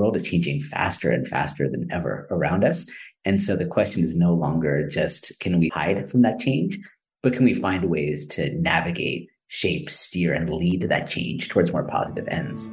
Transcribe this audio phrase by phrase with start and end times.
[0.00, 2.86] World is changing faster and faster than ever around us.
[3.24, 6.78] And so the question is no longer just can we hide from that change,
[7.22, 11.86] but can we find ways to navigate, shape, steer, and lead that change towards more
[11.86, 12.72] positive ends?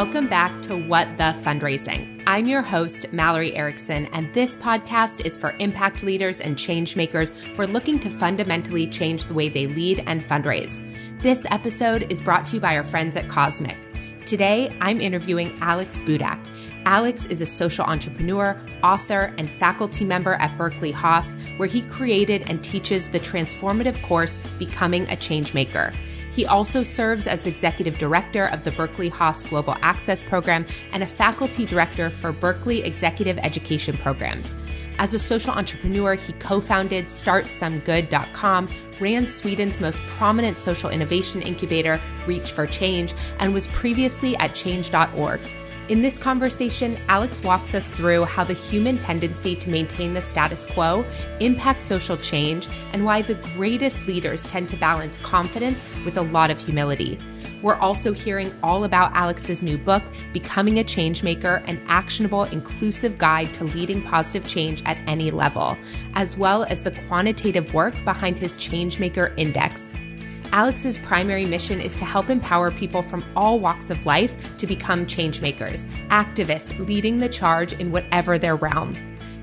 [0.00, 2.22] Welcome back to What the Fundraising.
[2.26, 7.32] I'm your host, Mallory Erickson, and this podcast is for impact leaders and change makers
[7.32, 10.80] who are looking to fundamentally change the way they lead and fundraise.
[11.20, 13.76] This episode is brought to you by our friends at Cosmic.
[14.24, 16.42] Today, I'm interviewing Alex Budak.
[16.86, 22.42] Alex is a social entrepreneur, author, and faculty member at Berkeley Haas, where he created
[22.46, 25.94] and teaches the transformative course Becoming a Changemaker.
[26.30, 31.06] He also serves as executive director of the Berkeley Haas Global Access Program and a
[31.06, 34.54] faculty director for Berkeley Executive Education Programs.
[34.98, 38.68] As a social entrepreneur, he co founded StartSomeGood.com,
[39.00, 45.40] ran Sweden's most prominent social innovation incubator, Reach for Change, and was previously at Change.org.
[45.90, 50.64] In this conversation, Alex walks us through how the human tendency to maintain the status
[50.66, 51.04] quo
[51.40, 56.48] impacts social change and why the greatest leaders tend to balance confidence with a lot
[56.48, 57.18] of humility.
[57.60, 63.52] We're also hearing all about Alex's new book, Becoming a Changemaker, an actionable, inclusive guide
[63.54, 65.76] to leading positive change at any level,
[66.14, 69.92] as well as the quantitative work behind his Changemaker Index.
[70.52, 75.06] Alex's primary mission is to help empower people from all walks of life to become
[75.06, 78.96] changemakers, activists leading the charge in whatever their realm.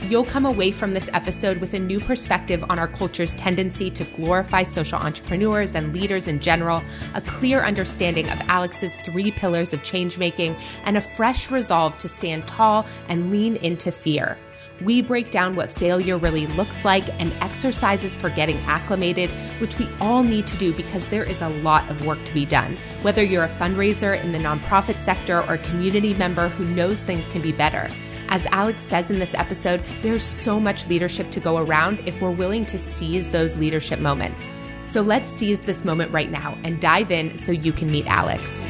[0.09, 4.03] You'll come away from this episode with a new perspective on our culture's tendency to
[4.03, 9.83] glorify social entrepreneurs and leaders in general, a clear understanding of Alex's three pillars of
[9.83, 14.37] changemaking, and a fresh resolve to stand tall and lean into fear.
[14.81, 19.29] We break down what failure really looks like and exercises for getting acclimated,
[19.59, 22.45] which we all need to do because there is a lot of work to be
[22.45, 22.77] done.
[23.01, 27.27] Whether you're a fundraiser in the nonprofit sector or a community member who knows things
[27.27, 27.89] can be better.
[28.29, 32.29] As Alex says in this episode, there's so much leadership to go around if we're
[32.29, 34.49] willing to seize those leadership moments.
[34.83, 38.65] So let's seize this moment right now and dive in so you can meet Alex.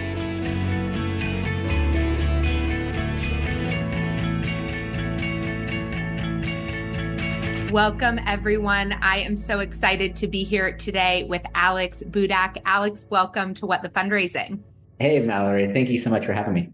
[7.72, 8.94] Welcome, everyone.
[8.94, 12.62] I am so excited to be here today with Alex Budak.
[12.66, 14.60] Alex, welcome to What the Fundraising.
[15.00, 15.72] Hey, Mallory.
[15.74, 16.72] Thank you so much for having me.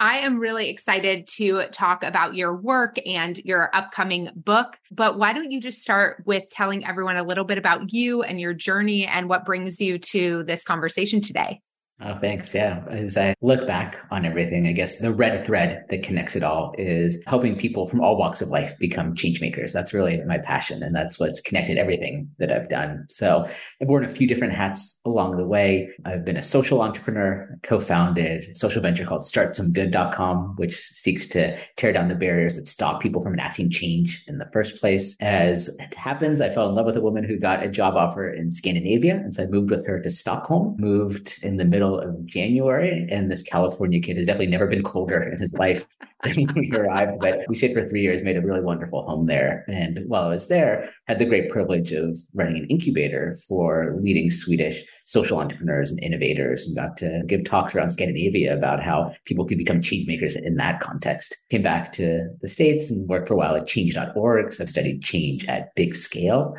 [0.00, 4.76] I am really excited to talk about your work and your upcoming book.
[4.90, 8.40] But why don't you just start with telling everyone a little bit about you and
[8.40, 11.60] your journey and what brings you to this conversation today?
[12.00, 12.52] Oh, thanks.
[12.52, 12.82] Yeah.
[12.90, 16.74] As I look back on everything, I guess the red thread that connects it all
[16.76, 19.72] is helping people from all walks of life become change makers.
[19.72, 20.82] That's really my passion.
[20.82, 23.06] And that's what's connected everything that I've done.
[23.08, 23.48] So
[23.80, 25.90] I've worn a few different hats along the way.
[26.04, 31.92] I've been a social entrepreneur, co-founded a social venture called startsomegood.com, which seeks to tear
[31.92, 35.16] down the barriers that stop people from enacting change in the first place.
[35.20, 38.28] As it happens, I fell in love with a woman who got a job offer
[38.28, 39.14] in Scandinavia.
[39.14, 43.06] And so I moved with her to Stockholm, moved in the middle middle of January,
[43.10, 45.86] and this California kid has definitely never been colder in his life
[46.24, 47.20] than when we arrived.
[47.20, 49.64] But we stayed for three years, made a really wonderful home there.
[49.68, 54.30] And while I was there, had the great privilege of running an incubator for leading
[54.30, 59.44] Swedish social entrepreneurs and innovators and got to give talks around Scandinavia about how people
[59.44, 61.36] could become change makers in that context.
[61.50, 64.52] Came back to the States and worked for a while at change.org.
[64.52, 66.56] So I've studied change at big scale.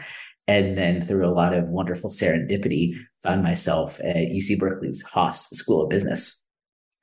[0.47, 5.83] And then through a lot of wonderful serendipity, found myself at UC Berkeley's Haas School
[5.83, 6.39] of Business.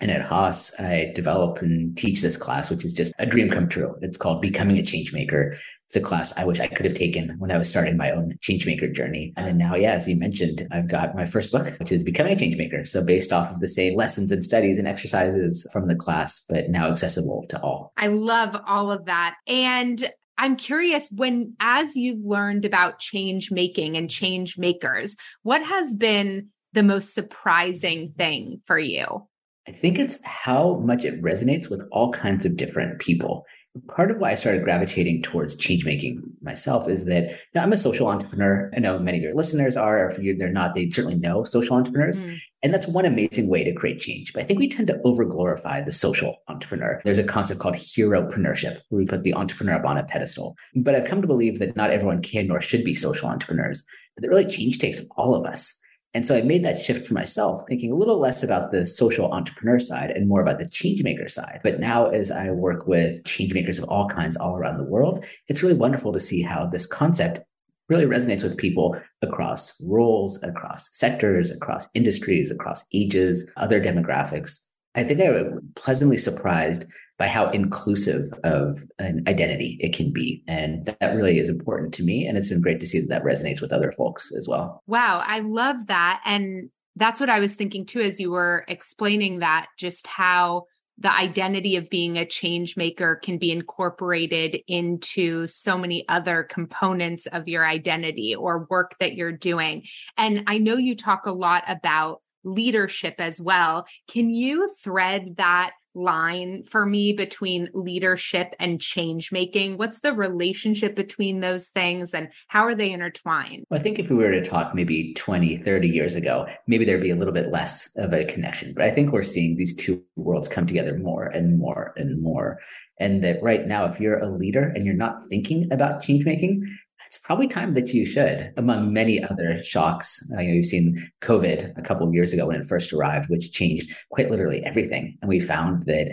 [0.00, 3.68] And at Haas, I develop and teach this class, which is just a dream come
[3.68, 3.94] true.
[4.00, 5.56] It's called Becoming a Changemaker.
[5.86, 8.38] It's a class I wish I could have taken when I was starting my own
[8.48, 9.32] changemaker journey.
[9.36, 12.32] And then now, yeah, as you mentioned, I've got my first book, which is Becoming
[12.32, 12.86] a Changemaker.
[12.86, 16.70] So based off of the same lessons and studies and exercises from the class, but
[16.70, 17.92] now accessible to all.
[17.96, 19.34] I love all of that.
[19.48, 20.08] And
[20.40, 26.48] I'm curious when, as you've learned about change making and change makers, what has been
[26.72, 29.28] the most surprising thing for you?
[29.68, 33.44] I think it's how much it resonates with all kinds of different people.
[33.86, 37.78] Part of why I started gravitating towards change making myself is that know, I'm a
[37.78, 38.68] social entrepreneur.
[38.76, 41.76] I know many of your listeners are, or if they're not, they certainly know social
[41.76, 42.18] entrepreneurs.
[42.18, 42.38] Mm.
[42.62, 44.32] And that's one amazing way to create change.
[44.32, 47.00] But I think we tend to over glorify the social entrepreneur.
[47.04, 50.56] There's a concept called heropreneurship, where we put the entrepreneur up on a pedestal.
[50.74, 53.84] But I've come to believe that not everyone can nor should be social entrepreneurs,
[54.16, 55.74] but that really change takes all of us.
[56.12, 59.32] And so I made that shift for myself, thinking a little less about the social
[59.32, 61.60] entrepreneur side and more about the changemaker side.
[61.62, 65.62] But now as I work with changemakers of all kinds all around the world, it's
[65.62, 67.40] really wonderful to see how this concept
[67.88, 74.58] really resonates with people across roles, across sectors, across industries, across ages, other demographics.
[74.94, 76.84] I think I was pleasantly surprised
[77.20, 80.42] by how inclusive of an identity it can be.
[80.48, 82.26] And that really is important to me.
[82.26, 84.82] And it's been great to see that that resonates with other folks as well.
[84.86, 85.22] Wow.
[85.24, 86.22] I love that.
[86.24, 90.64] And that's what I was thinking too, as you were explaining that, just how
[90.96, 97.26] the identity of being a change maker can be incorporated into so many other components
[97.26, 99.82] of your identity or work that you're doing.
[100.16, 103.86] And I know you talk a lot about leadership as well.
[104.08, 109.76] Can you thread that line for me between leadership and change making?
[109.78, 113.64] What's the relationship between those things and how are they intertwined?
[113.70, 117.02] Well, I think if we were to talk maybe 20, 30 years ago, maybe there'd
[117.02, 118.74] be a little bit less of a connection.
[118.74, 122.58] But I think we're seeing these two worlds come together more and more and more.
[122.98, 126.62] And that right now, if you're a leader and you're not thinking about change making,
[127.10, 130.22] it's probably time that you should, among many other shocks.
[130.32, 133.28] Uh, you know, you've seen COVID a couple of years ago when it first arrived,
[133.28, 135.18] which changed quite literally everything.
[135.20, 136.12] And we found that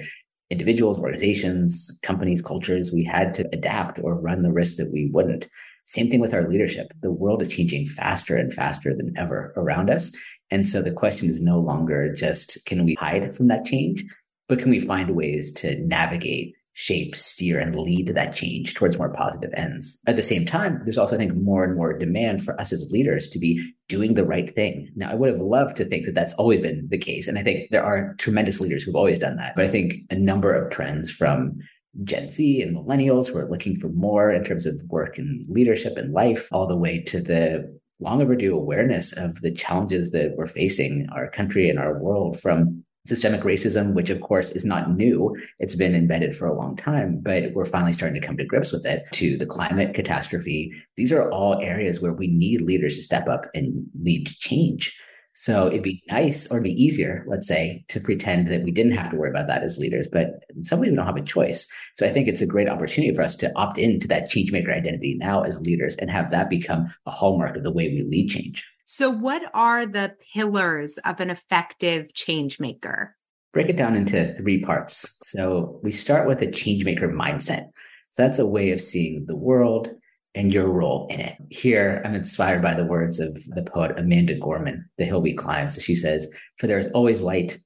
[0.49, 5.47] individuals, organizations, companies, cultures, we had to adapt or run the risk that we wouldn't.
[5.85, 6.87] Same thing with our leadership.
[7.03, 10.09] The world is changing faster and faster than ever around us.
[10.49, 14.03] And so the question is no longer just can we hide from that change,
[14.49, 19.09] but can we find ways to navigate shape, steer, and lead that change towards more
[19.09, 19.97] positive ends.
[20.05, 22.91] At the same time, there's also, I think, more and more demand for us as
[22.91, 24.91] leaders to be doing the right thing.
[24.95, 27.27] Now, I would have loved to think that that's always been the case.
[27.27, 29.55] And I think there are tremendous leaders who've always done that.
[29.55, 31.57] But I think a number of trends from
[32.03, 35.97] Gen Z and millennials who are looking for more in terms of work and leadership
[35.97, 40.45] and life, all the way to the long overdue awareness of the challenges that we're
[40.45, 45.35] facing our country and our world from systemic racism, which of course is not new.
[45.59, 48.71] It's been embedded for a long time, but we're finally starting to come to grips
[48.71, 50.71] with it to the climate catastrophe.
[50.95, 54.95] These are all areas where we need leaders to step up and lead change.
[55.39, 58.97] So it'd be nice or it'd be easier, let's say, to pretend that we didn't
[58.97, 61.21] have to worry about that as leaders, but in some ways we don't have a
[61.21, 61.67] choice.
[61.95, 64.71] So I think it's a great opportunity for us to opt into that change maker
[64.71, 68.31] identity now as leaders and have that become a hallmark of the way we lead
[68.31, 68.65] change.
[68.89, 73.17] So, what are the pillars of an effective change maker?
[73.51, 75.13] Break it down into three parts.
[75.23, 77.65] So, we start with a change maker mindset.
[78.11, 79.89] So, that's a way of seeing the world
[80.35, 81.35] and your role in it.
[81.49, 85.69] Here, I'm inspired by the words of the poet Amanda Gorman, The Hill We Climb.
[85.69, 86.25] So, she says,
[86.57, 87.59] For there is always light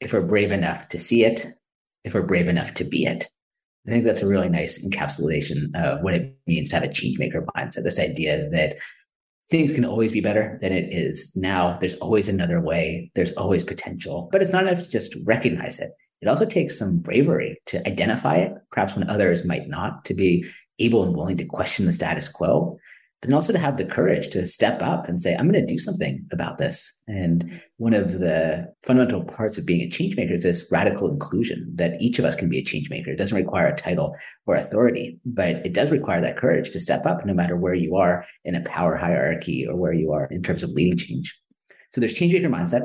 [0.00, 1.46] if we're brave enough to see it,
[2.02, 3.28] if we're brave enough to be it.
[3.86, 7.20] I think that's a really nice encapsulation of what it means to have a change
[7.20, 7.84] maker mindset.
[7.84, 8.78] This idea that
[9.50, 11.76] things can always be better than it is now.
[11.78, 13.10] There's always another way.
[13.14, 15.90] There's always potential, but it's not enough to just recognize it.
[16.20, 20.46] It also takes some bravery to identify it, perhaps when others might not, to be
[20.78, 22.78] able and willing to question the status quo
[23.24, 25.78] and also to have the courage to step up and say, I'm going to do
[25.78, 26.92] something about this.
[27.08, 31.70] And one of the fundamental parts of being a change maker is this radical inclusion
[31.74, 33.10] that each of us can be a change maker.
[33.10, 34.14] It doesn't require a title
[34.46, 37.96] or authority, but it does require that courage to step up no matter where you
[37.96, 41.34] are in a power hierarchy or where you are in terms of leading change.
[41.92, 42.82] So there's change maker mindset,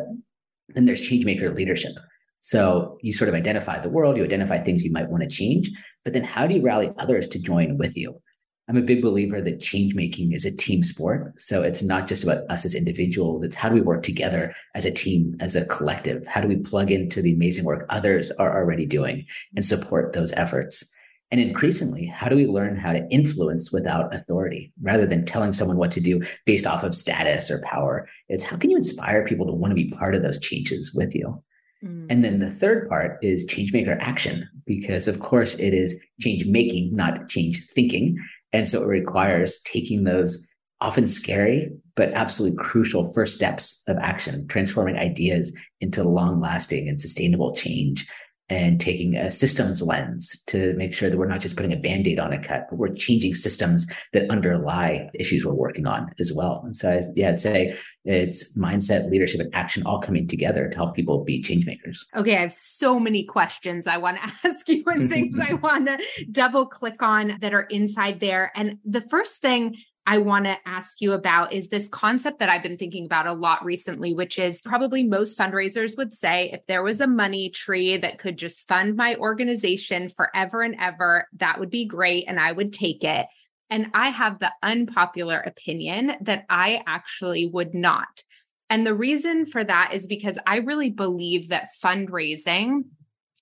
[0.69, 1.93] then there's change maker leadership.
[2.41, 5.69] So you sort of identify the world, you identify things you might want to change,
[6.05, 8.21] but then how do you rally others to join with you?
[8.69, 11.41] I'm a big believer that change making is a team sport.
[11.41, 13.43] So it's not just about us as individuals.
[13.43, 16.27] It's how do we work together as a team, as a collective?
[16.27, 20.31] How do we plug into the amazing work others are already doing and support those
[20.33, 20.83] efforts?
[21.31, 25.77] And increasingly, how do we learn how to influence without authority rather than telling someone
[25.77, 28.07] what to do based off of status or power?
[28.29, 31.15] It's how can you inspire people to want to be part of those changes with
[31.15, 31.41] you?
[31.83, 32.07] Mm.
[32.09, 36.45] And then the third part is change maker action, because of course it is change
[36.45, 38.17] making, not change thinking.
[38.51, 40.45] And so it requires taking those
[40.81, 47.01] often scary, but absolutely crucial first steps of action, transforming ideas into long lasting and
[47.01, 48.07] sustainable change.
[48.49, 52.19] And taking a systems lens to make sure that we're not just putting a band-aid
[52.19, 56.61] on a cut, but we're changing systems that underlie issues we're working on as well.
[56.65, 60.75] And so I, yeah, I'd say it's mindset, leadership, and action all coming together to
[60.75, 62.05] help people be change makers.
[62.15, 65.87] Okay, I have so many questions I want to ask you and things I want
[65.87, 65.99] to
[66.31, 68.51] double click on that are inside there.
[68.55, 69.75] And the first thing
[70.09, 73.33] I want to ask you about is this concept that I've been thinking about a
[73.33, 77.95] lot recently, which is probably most fundraisers would say if there was a money tree
[77.95, 82.53] that could just fund my organization forever and ever, that would be great and I
[82.53, 83.27] would take it.
[83.69, 88.23] And I have the unpopular opinion that I actually would not.
[88.67, 92.85] And the reason for that is because I really believe that fundraising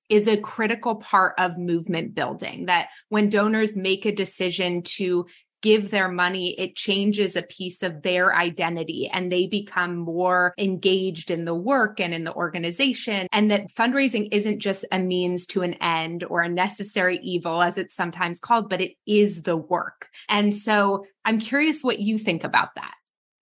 [0.10, 2.66] is a critical part of movement building.
[2.66, 5.28] That when donors make a decision to
[5.62, 11.32] give their money, it changes a piece of their identity and they become more engaged
[11.32, 13.28] in the work and in the organization.
[13.32, 17.78] And that fundraising isn't just a means to an end or a necessary evil, as
[17.78, 20.08] it's sometimes called, but it is the work.
[20.30, 22.94] And so I'm curious what you think about that.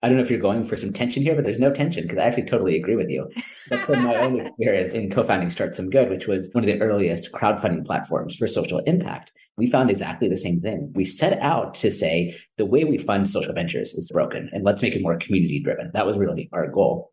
[0.02, 2.18] I don't know if you're going for some tension here, but there's no tension because
[2.18, 3.28] I actually totally agree with you.
[3.68, 6.80] That's been my own experience in co-founding Start Some Good, which was one of the
[6.80, 9.32] earliest crowdfunding platforms for social impact.
[9.56, 10.92] We found exactly the same thing.
[10.94, 14.82] We set out to say the way we fund social ventures is broken and let's
[14.82, 15.90] make it more community driven.
[15.94, 17.10] That was really our goal.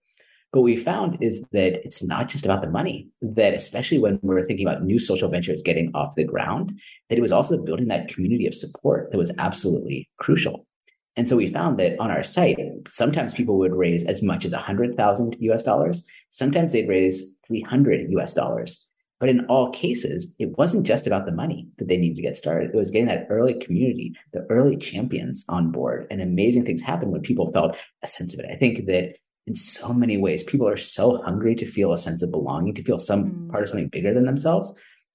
[0.51, 4.43] But we found is that it's not just about the money, that especially when we're
[4.43, 8.07] thinking about new social ventures getting off the ground, that it was also building that
[8.07, 10.67] community of support that was absolutely crucial.
[11.15, 12.57] And so we found that on our site,
[12.87, 16.03] sometimes people would raise as much as 100,000 US dollars.
[16.29, 18.87] Sometimes they'd raise 300 US dollars.
[19.23, 22.35] But in all cases, it wasn't just about the money that they needed to get
[22.35, 22.71] started.
[22.71, 26.07] It was getting that early community, the early champions on board.
[26.11, 28.47] And amazing things happened when people felt a sense of it.
[28.51, 29.15] I think that
[29.47, 32.83] in so many ways, people are so hungry to feel a sense of belonging, to
[32.83, 33.49] feel some mm.
[33.49, 34.73] part of something bigger than themselves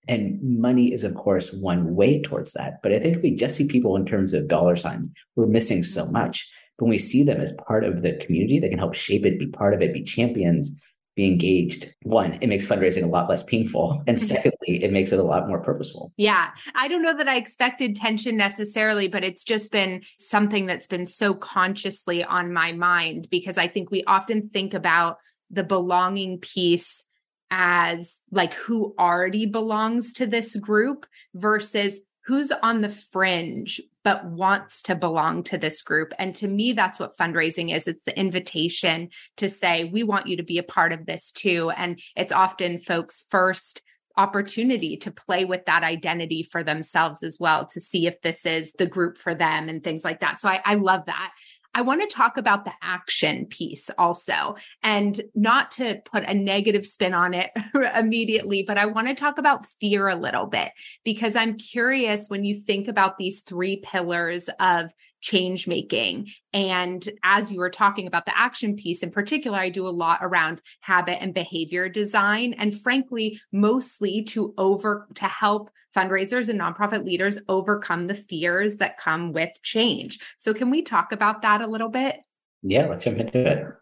[0.09, 2.81] and money is, of course, one way towards that.
[2.83, 5.83] But I think if we just see people in terms of dollar signs, we're missing
[5.83, 6.49] so much.
[6.79, 9.39] But when we see them as part of the community that can help shape it,
[9.39, 10.71] be part of it, be champions,
[11.19, 11.93] be engaged.
[12.05, 14.05] One, it makes fundraising a lot less painful.
[14.07, 14.27] And mm-hmm.
[14.27, 16.13] secondly, it makes it a lot more purposeful.
[16.17, 16.51] Yeah.
[16.77, 21.07] I don't know that I expected tension necessarily, but it's just been something that's been
[21.07, 25.19] so consciously on my mind because I think we often think about
[25.51, 27.03] the belonging piece
[27.51, 34.81] as like who already belongs to this group versus who's on the fringe but wants
[34.81, 36.15] to belong to this group.
[36.19, 37.87] And to me, that's what fundraising is.
[37.87, 41.69] It's the invitation to say, we want you to be a part of this too.
[41.77, 43.83] And it's often folks' first
[44.17, 48.73] opportunity to play with that identity for themselves as well, to see if this is
[48.79, 50.41] the group for them and things like that.
[50.41, 51.31] So I, I love that.
[51.79, 56.85] I want to talk about the action piece also, and not to put a negative
[56.85, 57.53] spin on it
[57.95, 60.73] immediately, but I want to talk about fear a little bit
[61.05, 66.29] because I'm curious when you think about these three pillars of change making.
[66.53, 70.21] And as you were talking about the action piece in particular, I do a lot
[70.23, 72.55] around habit and behavior design.
[72.55, 78.99] And frankly, mostly to over, to help fundraisers and nonprofit leaders overcome the fears that
[78.99, 80.19] come with change.
[80.39, 82.17] So can we talk about that a little bit?
[82.63, 83.75] Yeah, let's jump into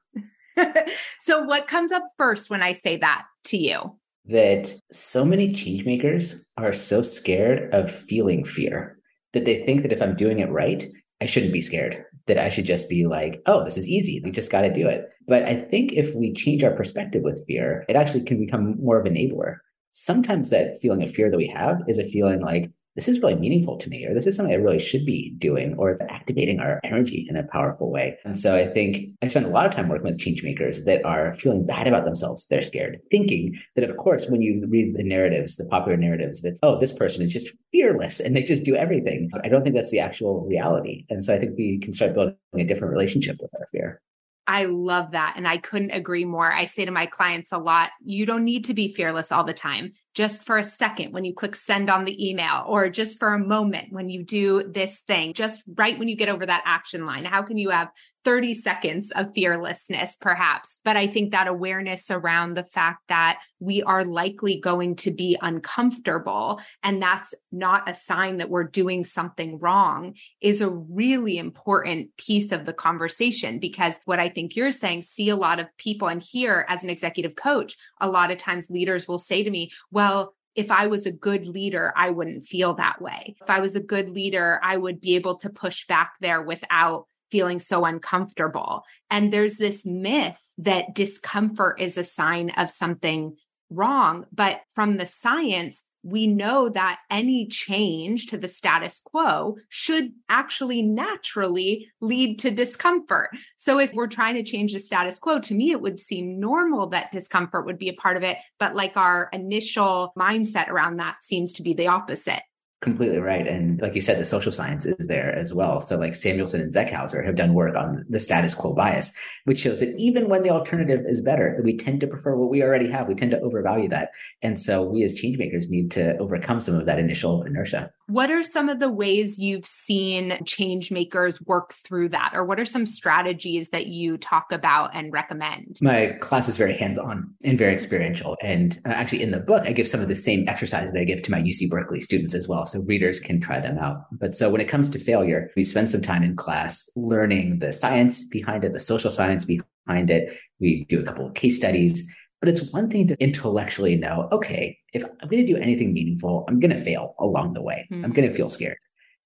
[0.57, 0.89] it.
[1.21, 3.99] so what comes up first when I say that to you?
[4.27, 8.99] That so many change makers are so scared of feeling fear
[9.33, 10.85] that they think that if I'm doing it right,
[11.21, 14.21] I shouldn't be scared, that I should just be like, oh, this is easy.
[14.23, 15.09] We just got to do it.
[15.27, 19.01] But I think if we change our perspective with fear, it actually can become more
[19.01, 19.57] of an enabler.
[19.93, 23.37] Sometimes that feeling of fear that we have is a feeling like, this is really
[23.37, 26.59] meaningful to me, or this is something I really should be doing, or it's activating
[26.59, 28.19] our energy in a powerful way.
[28.25, 31.05] And so I think I spend a lot of time working with change makers that
[31.05, 32.47] are feeling bad about themselves.
[32.49, 36.59] They're scared, thinking that, of course, when you read the narratives, the popular narratives, that,
[36.63, 39.31] oh, this person is just fearless and they just do everything.
[39.45, 41.05] I don't think that's the actual reality.
[41.11, 44.01] And so I think we can start building a different relationship with our fear.
[44.49, 45.35] I love that.
[45.37, 46.53] And I couldn't agree more.
[46.53, 49.53] I say to my clients a lot, you don't need to be fearless all the
[49.53, 49.93] time.
[50.17, 53.39] Just for a second when you click send on the email or just for a
[53.39, 57.25] moment when you do this thing, just right when you get over that action line.
[57.25, 57.91] How can you have
[58.27, 60.79] 30 seconds of fearlessness, perhaps.
[60.85, 65.39] But I think that awareness around the fact that we are likely going to be
[65.41, 72.17] uncomfortable and that's not a sign that we're doing something wrong is a really important
[72.17, 73.61] piece of the conversation.
[73.61, 76.91] Because what I think you're saying, see a lot of people and here as an
[76.91, 80.06] executive coach, a lot of times leaders will say to me, well,
[80.55, 83.37] if I was a good leader, I wouldn't feel that way.
[83.41, 87.07] If I was a good leader, I would be able to push back there without
[87.31, 88.83] feeling so uncomfortable.
[89.11, 93.37] And there's this myth that discomfort is a sign of something
[93.69, 94.25] wrong.
[94.33, 100.81] But from the science, we know that any change to the status quo should actually
[100.81, 103.31] naturally lead to discomfort.
[103.57, 106.89] So if we're trying to change the status quo, to me, it would seem normal
[106.91, 108.37] that discomfort would be a part of it.
[108.61, 112.43] But like our initial mindset around that seems to be the opposite.
[112.83, 113.47] Completely right.
[113.47, 115.81] And like you said, the social science is there as well.
[115.81, 119.13] So like Samuelson and Zeckhauser have done work on the status quo bias,
[119.45, 122.63] which shows that even when the alternative is better, we tend to prefer what we
[122.63, 123.09] already have.
[123.09, 124.11] We tend to overvalue that.
[124.43, 127.93] And so we as change makers need to overcome some of that initial inertia.
[128.09, 132.31] What are some of the ways you've seen change makers work through that?
[132.35, 135.79] Or what are some strategies that you talk about and recommend?
[135.81, 138.37] My class is very hands on and very experiential.
[138.43, 141.05] And uh, actually, in the book, I give some of the same exercises that I
[141.05, 142.65] give to my UC Berkeley students as well.
[142.65, 144.07] So readers can try them out.
[144.13, 147.73] But so when it comes to failure, we spend some time in class learning the
[147.73, 150.39] science behind it, the social science behind it.
[150.61, 152.05] We do a couple of case studies
[152.41, 156.45] but it's one thing to intellectually know, okay, if I'm going to do anything meaningful,
[156.49, 157.89] I'm going to fail along the way.
[157.91, 158.05] Mm-hmm.
[158.05, 158.77] I'm going to feel scared.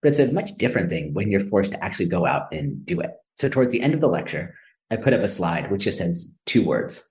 [0.03, 3.01] But it's a much different thing when you're forced to actually go out and do
[3.01, 3.11] it.
[3.37, 4.55] So towards the end of the lecture,
[4.91, 7.03] I put up a slide which just says two words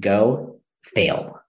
[0.00, 1.40] go fail.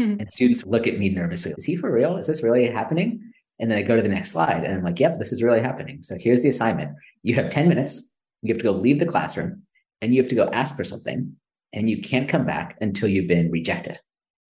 [0.00, 0.20] Mm-hmm.
[0.20, 1.54] And students look at me nervously.
[1.56, 2.16] Is he for real?
[2.16, 3.32] Is this really happening?
[3.58, 5.62] And then I go to the next slide and I'm like, yep, this is really
[5.62, 6.02] happening.
[6.02, 6.94] So here's the assignment.
[7.22, 8.02] You have 10 minutes.
[8.42, 9.62] You have to go leave the classroom
[10.02, 11.34] and you have to go ask for something
[11.72, 13.98] and you can't come back until you've been rejected.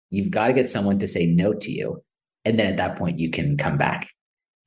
[0.09, 2.03] You've got to get someone to say no to you.
[2.45, 4.09] And then at that point, you can come back.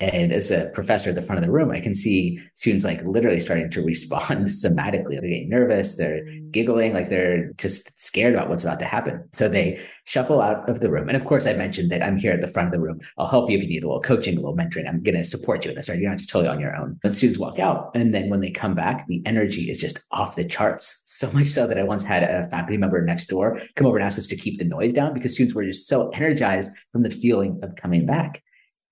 [0.00, 3.04] And as a professor at the front of the room, I can see students like
[3.04, 5.20] literally starting to respond somatically.
[5.20, 5.94] They're getting nervous.
[5.94, 9.28] They're giggling, like they're just scared about what's about to happen.
[9.32, 11.08] So they shuffle out of the room.
[11.08, 12.98] And of course, I mentioned that I'm here at the front of the room.
[13.18, 14.88] I'll help you if you need a little coaching, a little mentoring.
[14.88, 15.88] I'm going to support you in this.
[15.88, 15.98] Right?
[15.98, 16.98] You're not just totally on your own.
[17.02, 17.90] But students walk out.
[17.94, 21.00] And then when they come back, the energy is just off the charts.
[21.04, 24.06] So much so that I once had a faculty member next door come over and
[24.06, 27.10] ask us to keep the noise down because students were just so energized from the
[27.10, 28.42] feeling of coming back.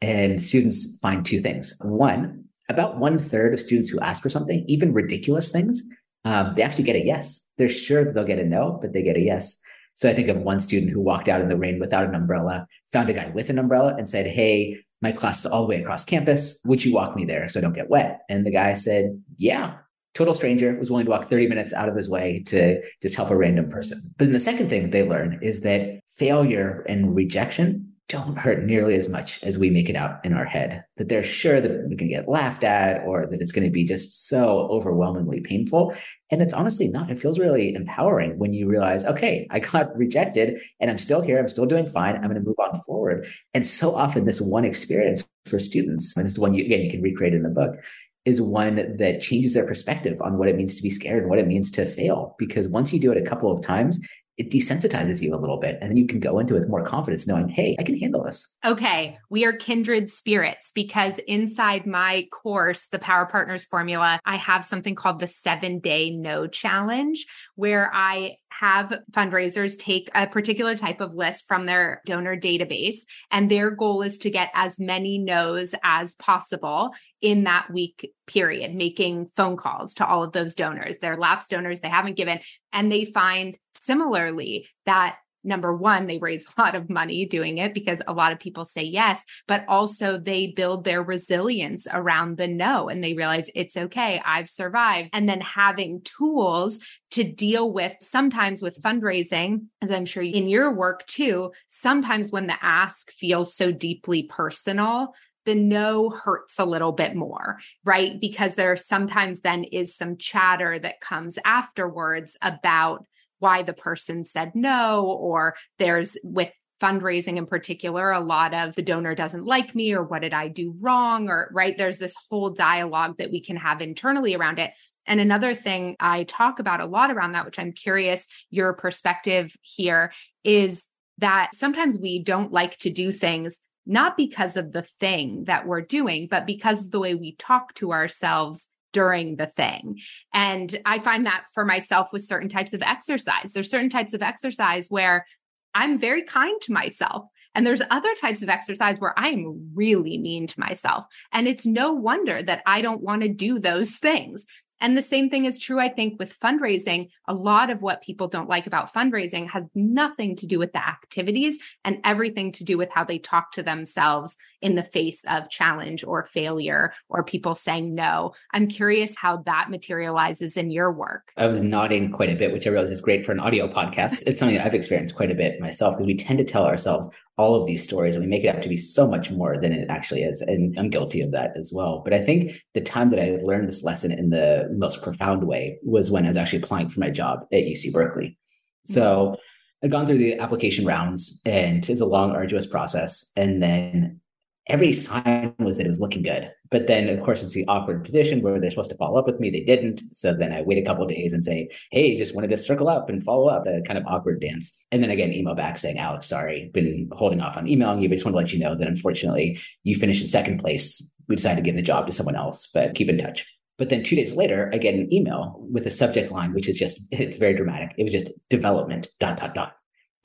[0.00, 1.76] And students find two things.
[1.81, 5.83] One, about one third of students who ask for something, even ridiculous things,
[6.25, 7.40] um, they actually get a yes.
[7.57, 9.57] They're sure they'll get a no, but they get a yes.
[9.95, 12.69] So I think of one student who walked out in the rain without an umbrella,
[12.93, 15.81] found a guy with an umbrella and said, Hey, my class is all the way
[15.81, 16.59] across campus.
[16.64, 18.21] Would you walk me there so I don't get wet?
[18.28, 19.79] And the guy said, Yeah.
[20.14, 23.31] Total stranger was willing to walk 30 minutes out of his way to just help
[23.31, 24.03] a random person.
[24.18, 28.94] But then the second thing they learn is that failure and rejection don't hurt nearly
[28.94, 30.83] as much as we make it out in our head.
[30.97, 33.85] That they're sure that we can get laughed at or that it's going to be
[33.85, 35.94] just so overwhelmingly painful.
[36.31, 37.11] And it's honestly not.
[37.11, 41.38] It feels really empowering when you realize, okay, I got rejected and I'm still here.
[41.38, 42.16] I'm still doing fine.
[42.16, 43.29] I'm going to move on forward.
[43.53, 46.90] And so often this one experience for students, and this is one you, again, you
[46.90, 47.77] can recreate in the book,
[48.25, 51.38] is one that changes their perspective on what it means to be scared and what
[51.38, 52.37] it means to fail.
[52.38, 54.01] Because once you do it a couple of times,
[54.38, 56.85] it desensitizes you a little bit and then you can go into it with more
[56.85, 58.57] confidence knowing hey i can handle this.
[58.64, 64.64] Okay we are kindred spirits because inside my course the power partners formula i have
[64.64, 71.01] something called the seven day no challenge where i have fundraisers take a particular type
[71.01, 72.99] of list from their donor database
[73.31, 76.90] and their goal is to get as many no's as possible
[77.21, 80.99] in that week period making phone calls to all of those donors.
[80.99, 82.40] They're lapsed donors they haven't given
[82.73, 87.74] and they find similarly that number one, they raise a lot of money doing it
[87.74, 92.48] because a lot of people say yes, but also they build their resilience around the
[92.48, 94.20] no and they realize it's okay.
[94.24, 95.11] I've survived.
[95.12, 96.79] And then having tools
[97.12, 102.46] to deal with sometimes with fundraising, as I'm sure in your work too, sometimes when
[102.46, 105.14] the ask feels so deeply personal,
[105.46, 108.20] the no hurts a little bit more, right?
[108.20, 113.07] Because there sometimes then is some chatter that comes afterwards about
[113.38, 118.83] why the person said no, or there's with fundraising in particular, a lot of the
[118.83, 121.77] donor doesn't like me, or what did I do wrong, or right.
[121.77, 124.72] There's this whole dialogue that we can have internally around it.
[125.07, 129.57] And another thing I talk about a lot around that, which I'm curious your perspective
[129.62, 130.12] here,
[130.44, 130.87] is
[131.18, 135.81] that sometimes we don't like to do things not because of the thing that we're
[135.81, 140.01] doing, but because of the way we talk to ourselves during the thing.
[140.33, 143.53] And I find that for myself with certain types of exercise.
[143.53, 145.27] There's certain types of exercise where
[145.74, 147.27] I'm very kind to myself.
[147.55, 151.07] And there's other types of exercise where I am really mean to myself.
[151.33, 154.46] And it's no wonder that I don't want to do those things.
[154.81, 157.09] And the same thing is true, I think, with fundraising.
[157.27, 160.87] A lot of what people don't like about fundraising has nothing to do with the
[160.87, 165.51] activities and everything to do with how they talk to themselves in the face of
[165.51, 168.33] challenge or failure or people saying no.
[168.53, 171.33] I'm curious how that materializes in your work.
[171.37, 174.23] I was nodding quite a bit, which I realize is great for an audio podcast.
[174.27, 177.09] It's something that I've experienced quite a bit myself because we tend to tell ourselves,
[177.38, 179.72] all of these stories and we make it out to be so much more than
[179.72, 180.40] it actually is.
[180.42, 182.03] And I'm guilty of that as well.
[182.05, 185.79] But I think the time that I learned this lesson in the most profound way
[185.83, 188.27] was when I was actually applying for my job at UC Berkeley.
[188.27, 188.92] Mm-hmm.
[188.92, 189.37] So
[189.83, 193.24] I'd gone through the application rounds and it's a long, arduous process.
[193.37, 194.20] And then
[194.68, 196.52] every sign was that it was looking good.
[196.70, 199.40] But then, of course, it's the awkward position where they're supposed to follow up with
[199.40, 199.50] me.
[199.50, 200.02] They didn't.
[200.12, 203.09] So then I wait a couple days and say, Hey, just wanted to circle up
[203.09, 204.72] and follow up, a kind of awkward dance.
[204.92, 208.16] And then again, email back saying, Alex, sorry, been holding off on emailing you, but
[208.16, 211.02] just want to let you know that unfortunately you finished in second place.
[211.28, 213.46] We decided to give the job to someone else, but keep in touch.
[213.78, 216.78] But then two days later, I get an email with a subject line, which is
[216.78, 217.94] just, it's very dramatic.
[217.96, 219.78] It was just development, dot, dot, dot.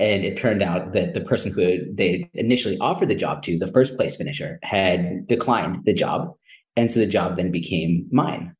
[0.04, 3.72] And it turned out that the person who they initially offered the job to, the
[3.72, 6.34] first place finisher, had declined the job.
[6.76, 8.54] And so the job then became mine.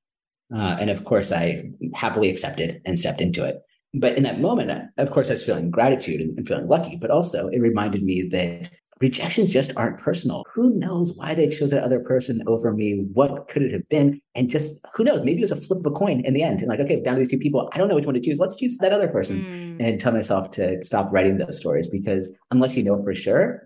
[0.56, 3.58] Uh, and of course, I happily accepted and stepped into it.
[3.94, 7.50] But in that moment, of course, I was feeling gratitude and feeling lucky, but also
[7.50, 8.70] it reminded me that
[9.04, 10.46] rejections just aren't personal.
[10.54, 13.06] Who knows why they chose that other person over me?
[13.12, 14.22] What could it have been?
[14.34, 15.24] And just who knows?
[15.24, 16.60] Maybe it was a flip of a coin in the end.
[16.62, 18.40] And like, okay, down to these two people, I don't know which one to choose.
[18.40, 19.42] Let's choose that other person.
[19.42, 19.86] Mm.
[19.86, 23.64] And tell myself to stop writing those stories because unless you know for sure,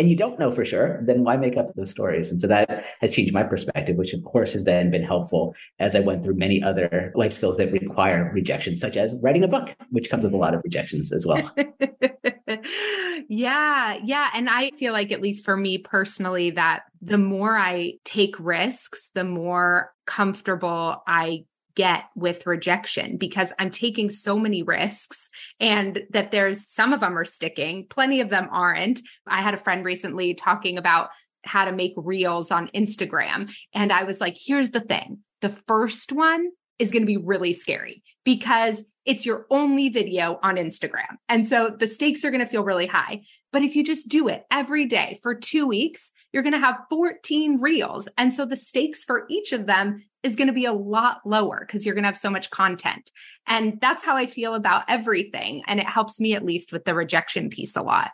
[0.00, 2.30] and you don't know for sure, then why make up those stories?
[2.30, 5.94] And so that has changed my perspective, which of course has then been helpful as
[5.94, 9.76] I went through many other life skills that require rejection, such as writing a book,
[9.90, 11.54] which comes with a lot of rejections as well.
[13.28, 13.98] yeah.
[14.02, 14.30] Yeah.
[14.32, 19.10] And I feel like, at least for me personally, that the more I take risks,
[19.14, 21.44] the more comfortable I
[21.80, 27.16] get with rejection because I'm taking so many risks and that there's some of them
[27.16, 29.00] are sticking, plenty of them aren't.
[29.26, 31.08] I had a friend recently talking about
[31.42, 33.50] how to make reels on Instagram.
[33.72, 35.20] And I was like, here's the thing.
[35.40, 40.56] The first one is going to be really scary because it's your only video on
[40.56, 41.16] Instagram.
[41.30, 43.22] And so the stakes are going to feel really high.
[43.52, 46.84] But if you just do it every day for two weeks, you're going to have
[46.88, 48.08] 14 reels.
[48.16, 51.64] And so the stakes for each of them is going to be a lot lower
[51.66, 53.10] because you're going to have so much content.
[53.46, 55.62] And that's how I feel about everything.
[55.66, 58.10] And it helps me at least with the rejection piece a lot.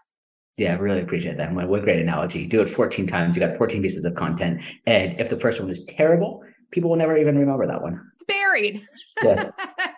[0.56, 1.52] Yeah, I really appreciate that.
[1.52, 2.46] What a great analogy.
[2.46, 3.36] Do it 14 times.
[3.36, 4.62] You got 14 pieces of content.
[4.86, 8.00] And if the first one is terrible, people will never even remember that one.
[8.14, 8.80] It's buried.
[9.22, 9.50] Yeah.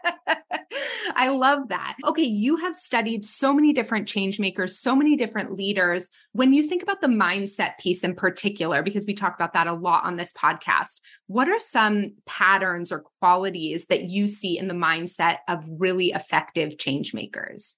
[1.18, 1.96] I love that.
[2.06, 6.08] Okay, you have studied so many different change makers, so many different leaders.
[6.30, 9.72] When you think about the mindset piece in particular, because we talk about that a
[9.72, 14.74] lot on this podcast, what are some patterns or qualities that you see in the
[14.74, 17.77] mindset of really effective change makers?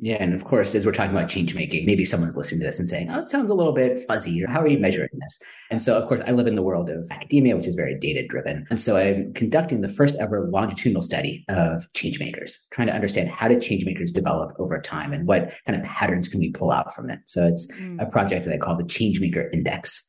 [0.00, 0.16] Yeah.
[0.20, 2.88] And of course, as we're talking about change making, maybe someone's listening to this and
[2.88, 4.42] saying, oh, it sounds a little bit fuzzy.
[4.44, 5.38] Or how are you measuring this?
[5.70, 8.26] And so, of course, I live in the world of academia, which is very data
[8.26, 8.66] driven.
[8.70, 13.28] And so I'm conducting the first ever longitudinal study of change makers, trying to understand
[13.28, 16.70] how do change makers develop over time and what kind of patterns can we pull
[16.70, 17.18] out from it.
[17.26, 18.00] So it's mm.
[18.00, 20.04] a project that I call the Change Maker Index.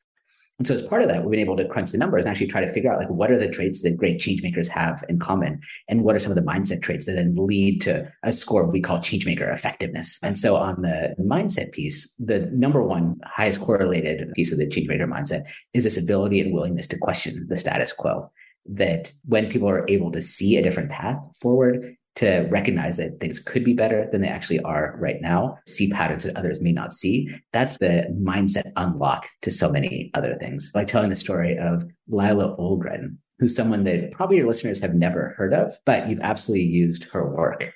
[0.60, 2.48] And so as part of that, we've been able to crunch the numbers and actually
[2.48, 5.18] try to figure out like what are the traits that great change makers have in
[5.18, 8.66] common and what are some of the mindset traits that then lead to a score
[8.66, 10.18] we call change maker effectiveness.
[10.22, 14.86] And so on the mindset piece, the number one highest correlated piece of the change
[14.86, 18.30] maker mindset is this ability and willingness to question the status quo
[18.66, 23.38] that when people are able to see a different path forward, to recognize that things
[23.38, 26.92] could be better than they actually are right now, see patterns that others may not
[26.92, 27.28] see.
[27.52, 30.72] That's the mindset unlock to so many other things.
[30.74, 35.34] Like telling the story of Lila Ohlgren, who's someone that probably your listeners have never
[35.36, 37.72] heard of, but you've absolutely used her work.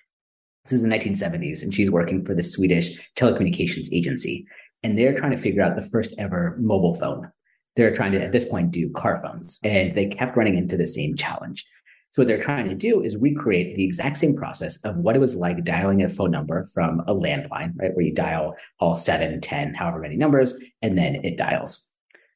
[0.65, 4.47] This is the 1970s, and she's working for the Swedish telecommunications agency.
[4.83, 7.31] And they're trying to figure out the first ever mobile phone.
[7.77, 9.59] They're trying to, at this point, do car phones.
[9.63, 11.65] And they kept running into the same challenge
[12.15, 15.19] So what they're trying to do is recreate the exact same process of what it
[15.19, 17.93] was like dialing a phone number from a landline, right?
[17.93, 21.89] Where you dial all seven, ten, however many numbers, and then it dials.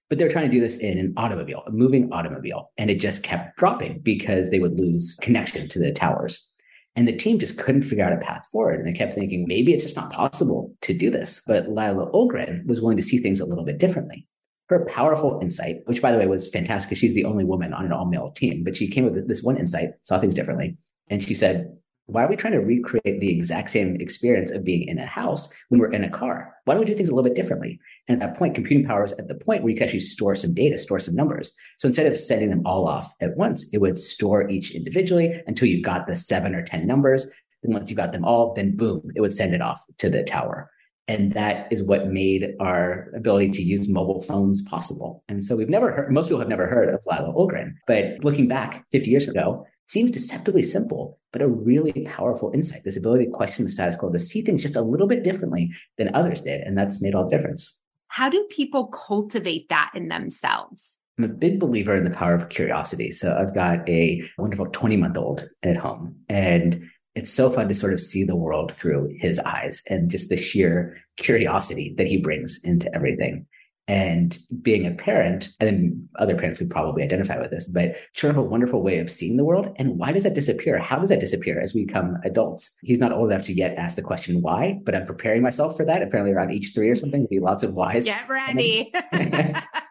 [0.09, 2.73] But they're trying to do this in an automobile, a moving automobile.
[2.77, 6.51] And it just kept dropping because they would lose connection to the towers.
[6.97, 8.81] And the team just couldn't figure out a path forward.
[8.81, 11.41] And they kept thinking, maybe it's just not possible to do this.
[11.47, 14.27] But Lila Ohlgren was willing to see things a little bit differently.
[14.69, 17.87] Her powerful insight, which by the way was fantastic because she's the only woman on
[17.87, 20.77] an all male team, but she came with this one insight, saw things differently.
[21.09, 21.79] And she said,
[22.09, 25.47] why are we trying to recreate the exact same experience of being in a house
[25.69, 26.55] when we're in a car?
[26.65, 27.79] Why don't we do things a little bit differently?
[28.09, 30.35] And at that point, computing power is at the point where you can actually store
[30.35, 31.53] some data, store some numbers.
[31.77, 35.69] So instead of sending them all off at once, it would store each individually until
[35.69, 37.27] you got the seven or 10 numbers.
[37.63, 40.23] Then once you got them all, then boom, it would send it off to the
[40.23, 40.71] tower.
[41.09, 45.25] And that is what made our ability to use mobile phones possible.
[45.29, 48.47] And so we've never heard, most people have never heard of Lila Ohlgren, but looking
[48.47, 52.85] back 50 years ago, seems deceptively simple, but a really powerful insight.
[52.85, 55.71] This ability to question the status quo, to see things just a little bit differently
[55.97, 56.61] than others did.
[56.61, 57.75] And that's made all the difference.
[58.09, 60.97] How do people cultivate that in themselves?
[61.19, 63.11] I'm a big believer in the power of curiosity.
[63.11, 66.89] So I've got a wonderful 20 month old at home and
[67.19, 70.37] it's so fun to sort of see the world through his eyes and just the
[70.37, 73.45] sheer curiosity that he brings into everything.
[73.89, 78.31] And being a parent, and then other parents could probably identify with this, but sort
[78.31, 79.75] of a wonderful way of seeing the world.
[79.77, 80.79] And why does that disappear?
[80.79, 82.71] How does that disappear as we become adults?
[82.83, 85.87] He's not old enough to yet ask the question why, but I'm preparing myself for
[85.87, 86.03] that.
[86.03, 88.05] Apparently around age three or something, there'll be lots of whys.
[88.05, 88.93] Get ready.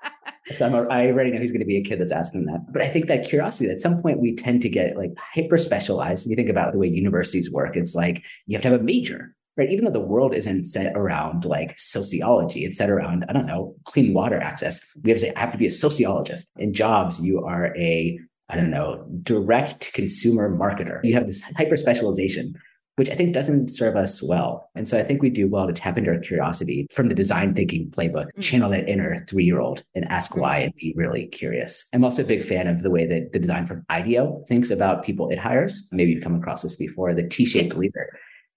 [0.51, 2.71] So I'm, I already know he's going to be a kid that's asking that.
[2.71, 6.25] But I think that curiosity, at some point, we tend to get like hyper specialized.
[6.25, 9.35] You think about the way universities work, it's like you have to have a major
[9.57, 9.71] right?
[9.71, 13.75] Even though the world isn't set around like sociology, it's set around, I don't know,
[13.85, 14.79] clean water access.
[15.03, 16.47] We have to say, I have to be a sociologist.
[16.57, 20.99] In jobs, you are a, I don't know, direct to consumer marketer.
[21.03, 22.53] You have this hyper specialization,
[22.97, 24.69] which I think doesn't serve us well.
[24.75, 27.53] And so I think we do well to tap into our curiosity from the design
[27.53, 28.41] thinking playbook, mm-hmm.
[28.41, 30.41] channel that inner three year old and ask mm-hmm.
[30.41, 31.85] why and be really curious.
[31.93, 35.03] I'm also a big fan of the way that the design from IDEO thinks about
[35.03, 35.87] people it hires.
[35.91, 38.09] Maybe you've come across this before, the T shaped leader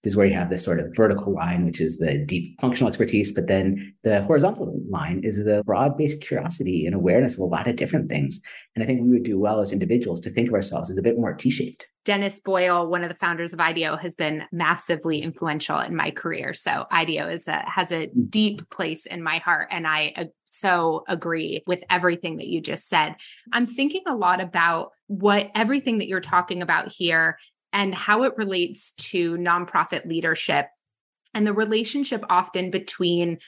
[0.04, 3.32] is where you have this sort of vertical line, which is the deep functional expertise.
[3.32, 7.68] But then the horizontal line is the broad based curiosity and awareness of a lot
[7.68, 8.40] of different things.
[8.74, 11.02] And I think we would do well as individuals to think of ourselves as a
[11.02, 11.86] bit more T shaped.
[12.06, 16.54] Dennis Boyle, one of the founders of IDEO, has been massively influential in my career.
[16.54, 18.30] So IDEO is a, has a mm.
[18.30, 19.68] deep place in my heart.
[19.70, 23.16] And I so agree with everything that you just said.
[23.52, 27.38] I'm thinking a lot about what everything that you're talking about here
[27.72, 30.66] and how it relates to nonprofit leadership
[31.34, 33.38] and the relationship often between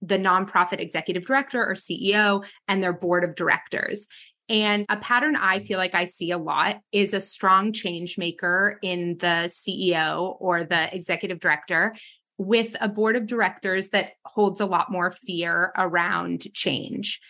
[0.00, 4.08] the nonprofit executive director or CEO and their board of directors.
[4.48, 8.78] And a pattern I feel like I see a lot is a strong change maker
[8.82, 11.94] in the CEO or the executive director
[12.38, 17.20] with a board of directors that holds a lot more fear around change.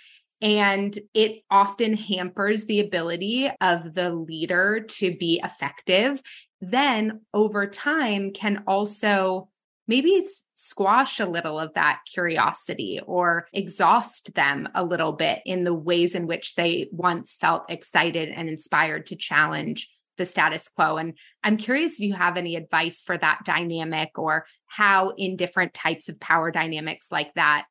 [0.43, 6.21] And it often hampers the ability of the leader to be effective.
[6.61, 9.49] Then over time can also
[9.87, 10.23] maybe
[10.55, 16.15] squash a little of that curiosity or exhaust them a little bit in the ways
[16.15, 20.97] in which they once felt excited and inspired to challenge the status quo.
[20.97, 25.75] And I'm curious if you have any advice for that dynamic or how in different
[25.75, 27.65] types of power dynamics like that,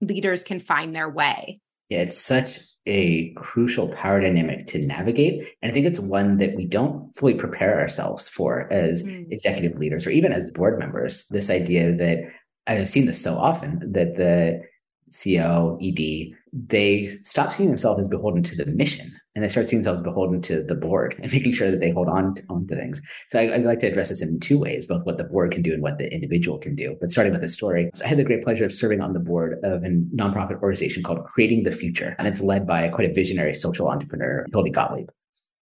[0.00, 1.60] leaders can find their way.
[1.90, 5.46] Yeah, it's such a crucial power dynamic to navigate.
[5.60, 9.30] And I think it's one that we don't fully prepare ourselves for as mm.
[9.30, 11.24] executive leaders or even as board members.
[11.28, 12.18] This idea that
[12.66, 14.62] I've seen this so often that the
[15.10, 19.82] CEO, ED, they stop seeing themselves as beholden to the mission and they start seeing
[19.82, 22.76] themselves beholden to the board and making sure that they hold on to, on to
[22.76, 23.00] things.
[23.28, 25.62] So I, would like to address this in two ways, both what the board can
[25.62, 26.96] do and what the individual can do.
[27.00, 29.20] But starting with the story, so I had the great pleasure of serving on the
[29.20, 32.16] board of a nonprofit organization called Creating the Future.
[32.18, 35.08] And it's led by quite a visionary social entrepreneur, Hildy Gottlieb.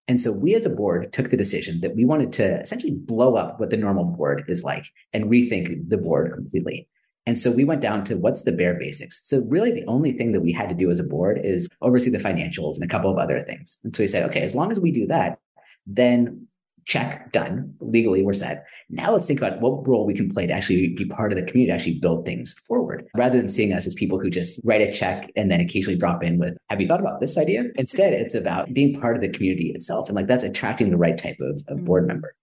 [0.07, 3.35] And so we as a board took the decision that we wanted to essentially blow
[3.35, 6.87] up what the normal board is like and rethink the board completely.
[7.29, 9.19] And so we went down to what's the bare basics.
[9.21, 12.09] So really the only thing that we had to do as a board is oversee
[12.09, 13.77] the financials and a couple of other things.
[13.83, 15.37] And so we said, okay, as long as we do that,
[15.85, 16.47] then
[16.85, 20.53] check done legally we're set now let's think about what role we can play to
[20.53, 23.85] actually be part of the community to actually build things forward rather than seeing us
[23.85, 26.87] as people who just write a check and then occasionally drop in with have you
[26.87, 30.25] thought about this idea instead it's about being part of the community itself and like
[30.25, 32.13] that's attracting the right type of, of board mm-hmm.
[32.13, 32.33] member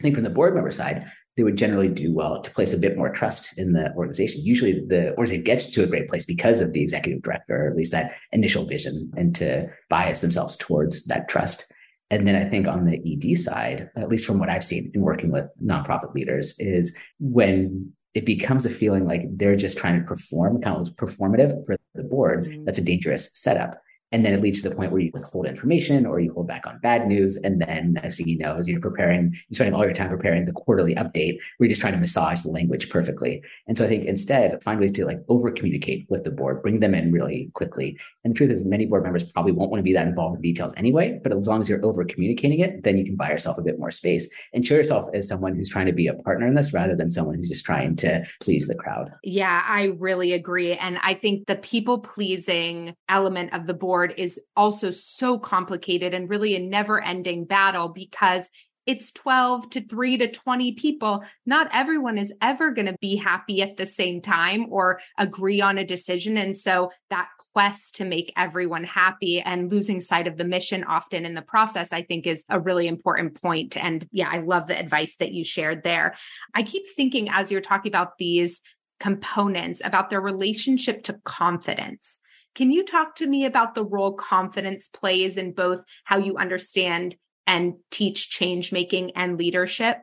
[0.00, 1.04] i think from the board member side
[1.36, 4.42] they would generally do well to place a bit more trust in the organization.
[4.44, 7.76] Usually the organization gets to a great place because of the executive director, or at
[7.76, 11.66] least that initial vision and to bias themselves towards that trust.
[12.10, 15.00] And then I think on the ED side, at least from what I've seen in
[15.00, 20.06] working with nonprofit leaders, is when it becomes a feeling like they're just trying to
[20.06, 22.64] perform, kind of performative for the boards, mm-hmm.
[22.64, 23.80] that's a dangerous setup.
[24.14, 26.68] And then it leads to the point where you withhold information or you hold back
[26.68, 27.36] on bad news.
[27.36, 30.52] And then thing you know is you're preparing, you're spending all your time preparing the
[30.52, 33.42] quarterly update where you're just trying to massage the language perfectly.
[33.66, 36.78] And so I think instead find ways to like over communicate with the board, bring
[36.78, 37.98] them in really quickly.
[38.22, 40.42] And the truth is many board members probably won't want to be that involved in
[40.42, 41.18] details anyway.
[41.20, 43.80] But as long as you're over communicating it, then you can buy yourself a bit
[43.80, 46.72] more space and show yourself as someone who's trying to be a partner in this
[46.72, 49.10] rather than someone who's just trying to please the crowd.
[49.24, 50.74] Yeah, I really agree.
[50.74, 56.14] And I think the people pleasing element of the board is also also so complicated
[56.14, 58.50] and really a never ending battle because
[58.86, 61.24] it's 12 to 3 to 20 people.
[61.46, 65.78] Not everyone is ever going to be happy at the same time or agree on
[65.78, 66.36] a decision.
[66.36, 71.24] And so that quest to make everyone happy and losing sight of the mission often
[71.24, 73.76] in the process, I think is a really important point.
[73.76, 76.16] And yeah, I love the advice that you shared there.
[76.54, 78.60] I keep thinking as you're talking about these
[78.98, 82.18] components about their relationship to confidence.
[82.54, 87.16] Can you talk to me about the role confidence plays in both how you understand
[87.46, 89.98] and teach change making and leadership?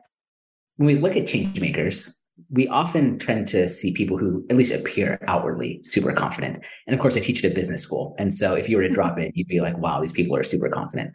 [0.76, 2.14] When we look at change makers,
[2.50, 6.62] we often tend to see people who at least appear outwardly super confident.
[6.86, 8.14] And of course, I teach at a business school.
[8.18, 10.42] And so if you were to drop it, you'd be like, wow, these people are
[10.42, 11.12] super confident.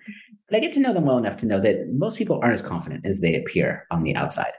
[0.49, 2.61] But I get to know them well enough to know that most people aren't as
[2.61, 4.53] confident as they appear on the outside.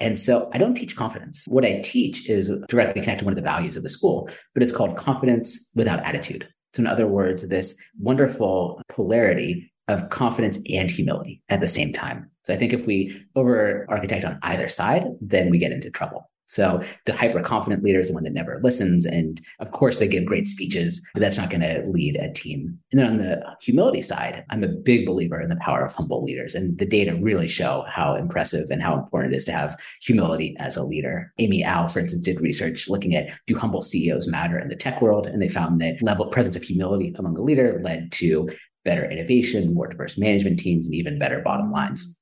[0.00, 1.44] And so I don't teach confidence.
[1.46, 4.62] What I teach is directly connected to one of the values of the school, but
[4.62, 6.48] it's called confidence without attitude.
[6.74, 12.30] So in other words, this wonderful polarity of confidence and humility at the same time.
[12.44, 16.30] So I think if we over architect on either side, then we get into trouble.
[16.52, 19.06] So the hyper confident leader is the one that never listens.
[19.06, 22.78] And of course, they give great speeches, but that's not going to lead a team.
[22.92, 26.22] And then on the humility side, I'm a big believer in the power of humble
[26.22, 26.54] leaders.
[26.54, 30.54] And the data really show how impressive and how important it is to have humility
[30.58, 31.32] as a leader.
[31.38, 35.00] Amy Ou, for instance, did research looking at do humble CEOs matter in the tech
[35.00, 35.26] world?
[35.26, 38.50] And they found that level presence of humility among a leader led to
[38.84, 42.14] better innovation, more diverse management teams, and even better bottom lines.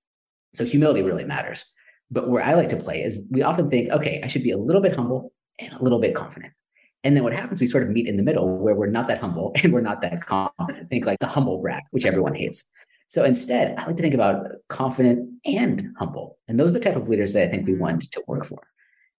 [0.55, 1.65] So humility really matters.
[2.11, 4.59] But where I like to play is we often think, okay, I should be a
[4.59, 6.53] little bit humble and a little bit confident.
[7.05, 9.21] And then what happens, we sort of meet in the middle where we're not that
[9.21, 10.91] humble and we're not that confident.
[10.91, 12.65] Think like the humble brag, which everyone hates.
[13.09, 16.39] So instead, I like to think about confident and humble.
[16.47, 17.83] And those are the type of leaders that I think we mm-hmm.
[17.83, 18.61] want to work for.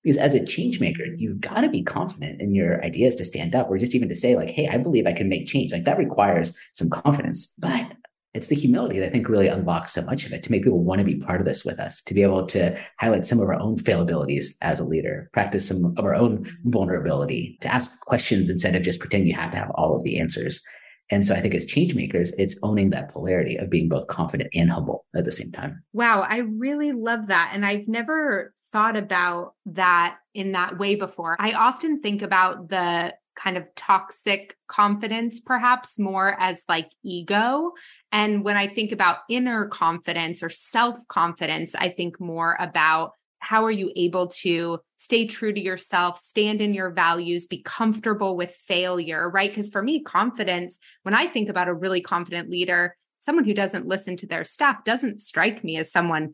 [0.03, 3.53] Because as a change maker, you've got to be confident in your ideas to stand
[3.53, 5.71] up or just even to say like, Hey, I believe I can make change.
[5.71, 7.93] Like that requires some confidence, but
[8.33, 10.83] it's the humility that I think really unlocks so much of it to make people
[10.83, 13.49] want to be part of this with us, to be able to highlight some of
[13.49, 18.49] our own failabilities as a leader, practice some of our own vulnerability, to ask questions
[18.49, 20.61] instead of just pretending you have to have all of the answers.
[21.09, 24.49] And so I think as change makers, it's owning that polarity of being both confident
[24.53, 25.83] and humble at the same time.
[25.91, 26.21] Wow.
[26.21, 27.51] I really love that.
[27.53, 31.35] And I've never thought about that in that way before.
[31.37, 37.71] I often think about the kind of toxic confidence, perhaps more as like ego.
[38.11, 43.65] And when I think about inner confidence or self confidence, I think more about how
[43.65, 48.51] are you able to stay true to yourself, stand in your values, be comfortable with
[48.51, 49.49] failure, right?
[49.49, 53.87] Because for me, confidence, when I think about a really confident leader, someone who doesn't
[53.87, 56.33] listen to their staff doesn't strike me as someone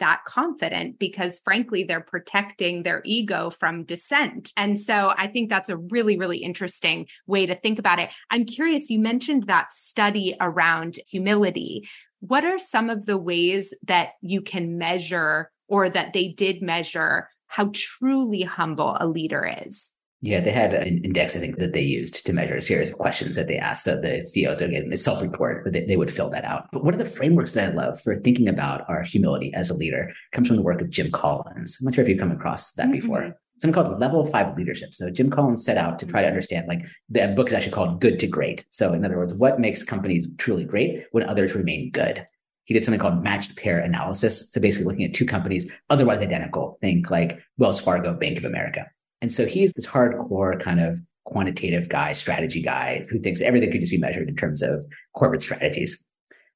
[0.00, 4.52] that confident because frankly they're protecting their ego from dissent.
[4.56, 8.10] And so I think that's a really really interesting way to think about it.
[8.30, 11.88] I'm curious you mentioned that study around humility.
[12.20, 17.28] What are some of the ways that you can measure or that they did measure
[17.46, 19.92] how truly humble a leader is?
[20.20, 22.98] Yeah, they had an index, I think, that they used to measure a series of
[22.98, 23.84] questions that they asked.
[23.84, 26.66] So the CEOs a self-report, but they, they would fill that out.
[26.72, 29.74] But one of the frameworks that I love for thinking about our humility as a
[29.74, 31.78] leader comes from the work of Jim Collins.
[31.80, 32.92] I'm not sure if you've come across that mm-hmm.
[32.92, 33.34] before.
[33.58, 34.92] Something called level five leadership.
[34.92, 38.00] So Jim Collins set out to try to understand, like the book is actually called
[38.00, 38.64] Good to Great.
[38.70, 42.26] So in other words, what makes companies truly great when others remain good?
[42.64, 44.50] He did something called matched pair analysis.
[44.50, 48.86] So basically looking at two companies otherwise identical, think like Wells Fargo, Bank of America.
[49.20, 53.80] And so he's this hardcore kind of quantitative guy, strategy guy who thinks everything could
[53.80, 56.02] just be measured in terms of corporate strategies.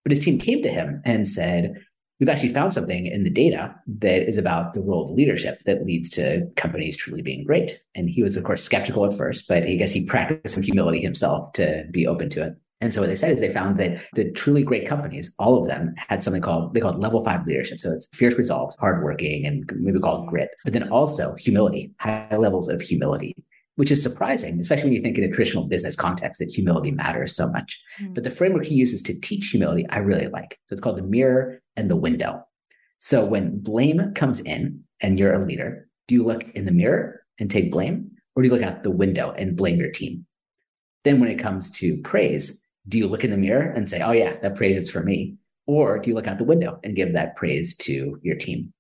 [0.05, 1.75] But his team came to him and said,
[2.21, 5.85] We've actually found something in the data that is about the role of leadership that
[5.85, 7.81] leads to companies truly being great.
[7.97, 11.01] And he was, of course, skeptical at first, but I guess he practiced some humility
[11.01, 12.55] himself to be open to it.
[12.83, 15.69] And so what they said is they found that the truly great companies, all of
[15.69, 17.79] them had something called, they called level five leadership.
[17.79, 22.69] So it's fierce resolve, hardworking, and maybe called grit, but then also humility, high levels
[22.69, 23.35] of humility.
[23.77, 27.35] which is surprising, especially when you think in a traditional business context that humility matters
[27.35, 27.81] so much.
[28.01, 28.15] Mm-hmm.
[28.15, 30.59] But the framework he uses to teach humility, I really like.
[30.67, 32.45] So it's called the mirror and the window.
[32.99, 37.25] So when blame comes in and you're a leader, do you look in the mirror
[37.39, 40.27] and take blame, or do you look out the window and blame your team?
[41.05, 44.13] Then when it comes to praise, do you look in the mirror and say, oh
[44.13, 45.37] yeah, that praise is for me?
[45.67, 48.73] Or do you look out the window and give that praise to your team?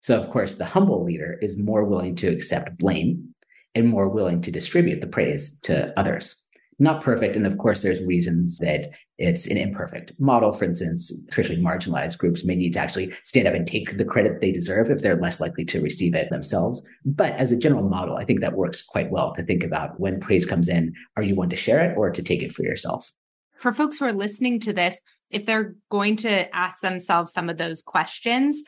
[0.00, 3.34] So of course, the humble leader is more willing to accept blame
[3.74, 6.42] and more willing to distribute the praise to others.
[6.78, 7.36] Not perfect.
[7.36, 8.86] And of course, there's reasons that
[9.18, 10.54] it's an imperfect model.
[10.54, 14.40] For instance, especially marginalized groups may need to actually stand up and take the credit
[14.40, 16.82] they deserve if they're less likely to receive it themselves.
[17.04, 20.20] But as a general model, I think that works quite well to think about when
[20.20, 23.12] praise comes in, are you one to share it or to take it for yourself?
[23.60, 24.98] For folks who are listening to this,
[25.30, 28.62] if they're going to ask themselves some of those questions,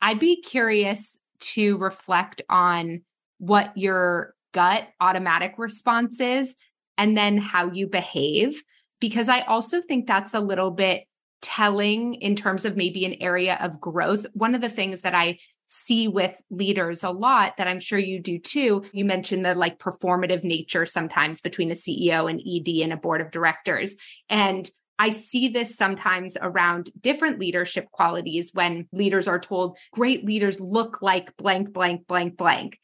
[0.00, 1.16] I'd be curious
[1.52, 3.02] to reflect on
[3.38, 6.56] what your gut automatic response is
[6.98, 8.60] and then how you behave.
[9.00, 11.04] Because I also think that's a little bit
[11.40, 14.26] telling in terms of maybe an area of growth.
[14.32, 15.38] One of the things that I
[15.72, 18.84] see with leaders a lot that I'm sure you do too.
[18.92, 23.20] You mentioned the like performative nature sometimes between a CEO and ED and a board
[23.22, 23.94] of directors.
[24.28, 30.60] And I see this sometimes around different leadership qualities when leaders are told great leaders
[30.60, 32.78] look like blank, blank, blank, blank.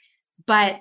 [0.47, 0.81] But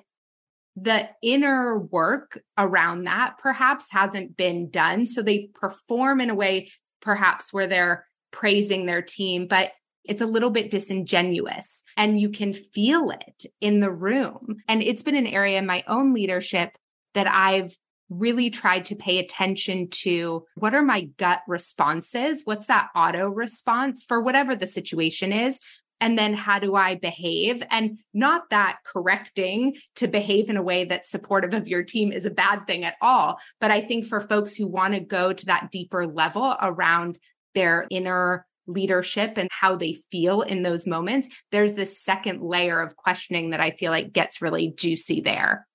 [0.74, 5.04] the inner work around that perhaps hasn't been done.
[5.04, 9.72] So they perform in a way perhaps where they're praising their team, but
[10.04, 14.62] it's a little bit disingenuous and you can feel it in the room.
[14.68, 16.70] And it's been an area in my own leadership
[17.14, 17.76] that I've
[18.08, 22.42] really tried to pay attention to what are my gut responses?
[22.44, 25.58] What's that auto response for whatever the situation is?
[26.00, 27.64] And then how do I behave?
[27.68, 32.24] And not that correcting to behave in a way that's supportive of your team is
[32.24, 33.40] a bad thing at all.
[33.60, 37.18] But I think for folks who want to go to that deeper level around
[37.54, 42.96] their inner leadership and how they feel in those moments, there's this second layer of
[42.96, 45.66] questioning that I feel like gets really juicy there.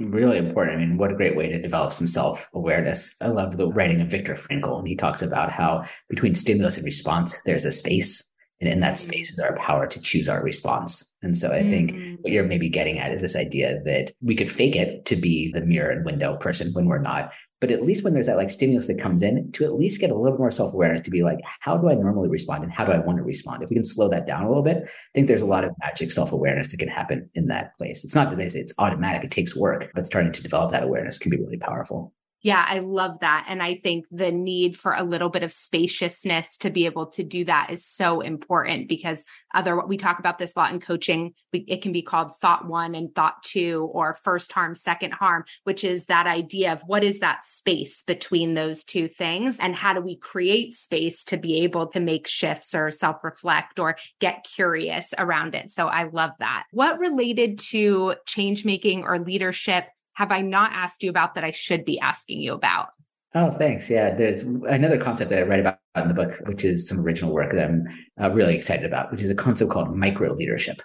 [0.00, 0.76] Really important.
[0.76, 3.14] I mean, what a great way to develop some self awareness.
[3.20, 6.86] I love the writing of Viktor Frankl, and he talks about how between stimulus and
[6.86, 8.24] response, there's a space.
[8.62, 11.02] And in that space is our power to choose our response.
[11.22, 12.16] And so I think mm.
[12.20, 15.50] what you're maybe getting at is this idea that we could fake it to be
[15.50, 17.32] the mirror and window person when we're not.
[17.60, 20.10] But at least when there's that like stimulus that comes in, to at least get
[20.10, 22.72] a little bit more self awareness to be like, how do I normally respond and
[22.72, 23.62] how do I want to respond?
[23.62, 25.72] If we can slow that down a little bit, I think there's a lot of
[25.80, 28.04] magic self awareness that can happen in that place.
[28.04, 30.84] It's not that they say it's automatic, it takes work, but starting to develop that
[30.84, 32.14] awareness can be really powerful.
[32.42, 33.46] Yeah, I love that.
[33.48, 37.22] And I think the need for a little bit of spaciousness to be able to
[37.22, 39.24] do that is so important because
[39.54, 41.34] other, we talk about this a lot in coaching.
[41.52, 45.44] We, it can be called thought one and thought two or first harm, second harm,
[45.64, 49.92] which is that idea of what is that space between those two things and how
[49.92, 54.44] do we create space to be able to make shifts or self reflect or get
[54.44, 55.70] curious around it.
[55.70, 56.64] So I love that.
[56.70, 61.50] What related to change making or leadership have I not asked you about that I
[61.50, 62.88] should be asking you about?
[63.34, 63.88] Oh, thanks.
[63.88, 67.32] Yeah, there's another concept that I write about in the book, which is some original
[67.32, 67.86] work that I'm
[68.20, 70.82] uh, really excited about, which is a concept called micro leadership.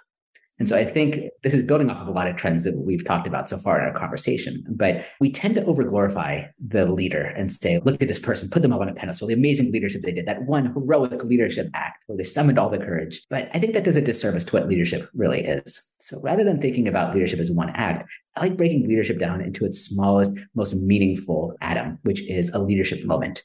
[0.58, 3.04] And so I think this is building off of a lot of trends that we've
[3.04, 4.64] talked about so far in our conversation.
[4.70, 8.72] But we tend to overglorify the leader and say, look at this person, put them
[8.72, 12.16] up on a pedestal, the amazing leadership they did, that one heroic leadership act where
[12.16, 13.22] they summoned all the courage.
[13.28, 15.82] But I think that does a disservice to what leadership really is.
[15.98, 19.66] So rather than thinking about leadership as one act, I like breaking leadership down into
[19.66, 23.42] its smallest, most meaningful atom, which is a leadership moment.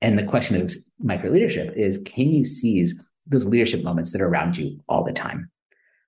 [0.00, 2.94] And the question of micro leadership is, can you seize
[3.26, 5.50] those leadership moments that are around you all the time?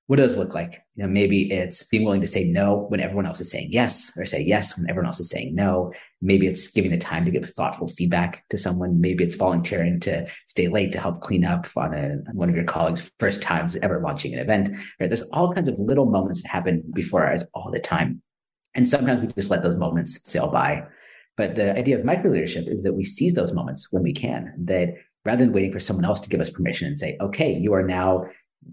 [0.09, 0.83] What does it look like?
[0.97, 4.11] You know, maybe it's being willing to say no when everyone else is saying yes,
[4.17, 5.93] or say yes when everyone else is saying no.
[6.23, 9.03] Maybe it's giving the time to give thoughtful feedback to someone.
[9.03, 12.57] Maybe it's volunteering to stay late to help clean up on, a, on one of
[12.57, 14.71] your colleagues' first times ever launching an event.
[14.99, 15.11] Right?
[15.11, 18.23] There's all kinds of little moments that happen before our eyes all the time.
[18.75, 20.85] And sometimes we just let those moments sail by.
[21.37, 24.55] But the idea of micro leadership is that we seize those moments when we can,
[24.65, 24.95] that
[25.27, 27.83] rather than waiting for someone else to give us permission and say, okay, you are
[27.83, 28.25] now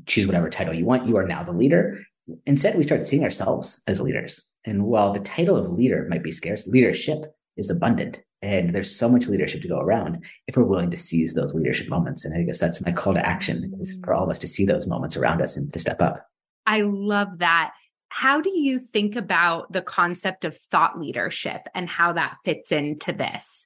[0.06, 1.08] choose whatever title you want.
[1.08, 2.00] You are now the leader.
[2.46, 4.42] Instead, we start seeing ourselves as leaders.
[4.66, 8.22] And while the title of leader might be scarce, leadership is abundant.
[8.42, 11.88] And there's so much leadership to go around if we're willing to seize those leadership
[11.88, 12.26] moments.
[12.26, 14.06] And I guess that's my call to action is mm.
[14.06, 16.26] for all of us to see those moments around us and to step up.
[16.66, 17.74] I love that.
[18.10, 23.14] How do you think about the concept of thought leadership and how that fits into
[23.14, 23.66] this?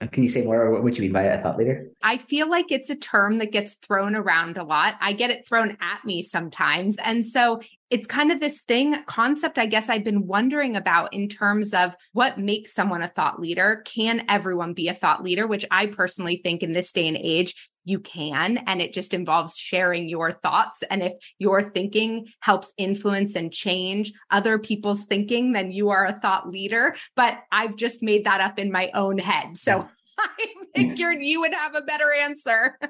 [0.00, 1.90] Uh, can you say more what you mean by a thought leader?
[2.02, 4.94] I feel like it's a term that gets thrown around a lot.
[5.00, 6.96] I get it thrown at me sometimes.
[6.96, 11.28] And so it's kind of this thing concept I guess I've been wondering about in
[11.28, 13.82] terms of what makes someone a thought leader.
[13.84, 15.46] Can everyone be a thought leader?
[15.46, 17.54] Which I personally think in this day and age,
[17.84, 18.58] you can.
[18.66, 20.82] And it just involves sharing your thoughts.
[20.90, 26.18] And if your thinking helps influence and change other people's thinking, then you are a
[26.18, 26.94] thought leader.
[27.16, 29.56] But I've just made that up in my own head.
[29.56, 29.86] So
[30.18, 32.78] I figured you would have a better answer.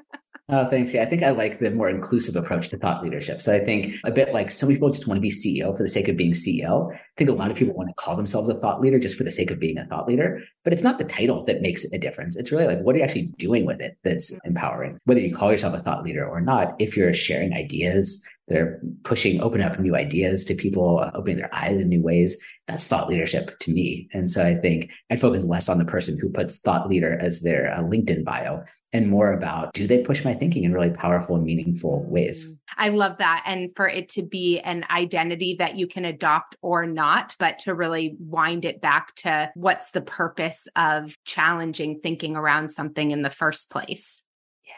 [0.53, 0.93] Oh, thanks.
[0.93, 3.39] Yeah, I think I like the more inclusive approach to thought leadership.
[3.39, 5.87] So I think a bit like some people just want to be CEO for the
[5.87, 6.93] sake of being CEO.
[6.93, 9.23] I think a lot of people want to call themselves a thought leader just for
[9.23, 10.41] the sake of being a thought leader.
[10.65, 12.35] But it's not the title that makes a difference.
[12.35, 14.99] It's really like, what are you actually doing with it that's empowering?
[15.05, 19.39] Whether you call yourself a thought leader or not, if you're sharing ideas, they're pushing,
[19.39, 22.35] open up new ideas to people, opening their eyes in new ways.
[22.67, 24.09] That's thought leadership to me.
[24.11, 27.39] And so I think I'd focus less on the person who puts thought leader as
[27.39, 31.35] their uh, LinkedIn bio and more about do they push my thinking in really powerful
[31.35, 32.45] and meaningful ways?
[32.45, 32.53] Mm-hmm.
[32.77, 33.43] I love that.
[33.45, 37.73] And for it to be an identity that you can adopt or not, but to
[37.73, 43.29] really wind it back to what's the purpose of challenging thinking around something in the
[43.29, 44.20] first place.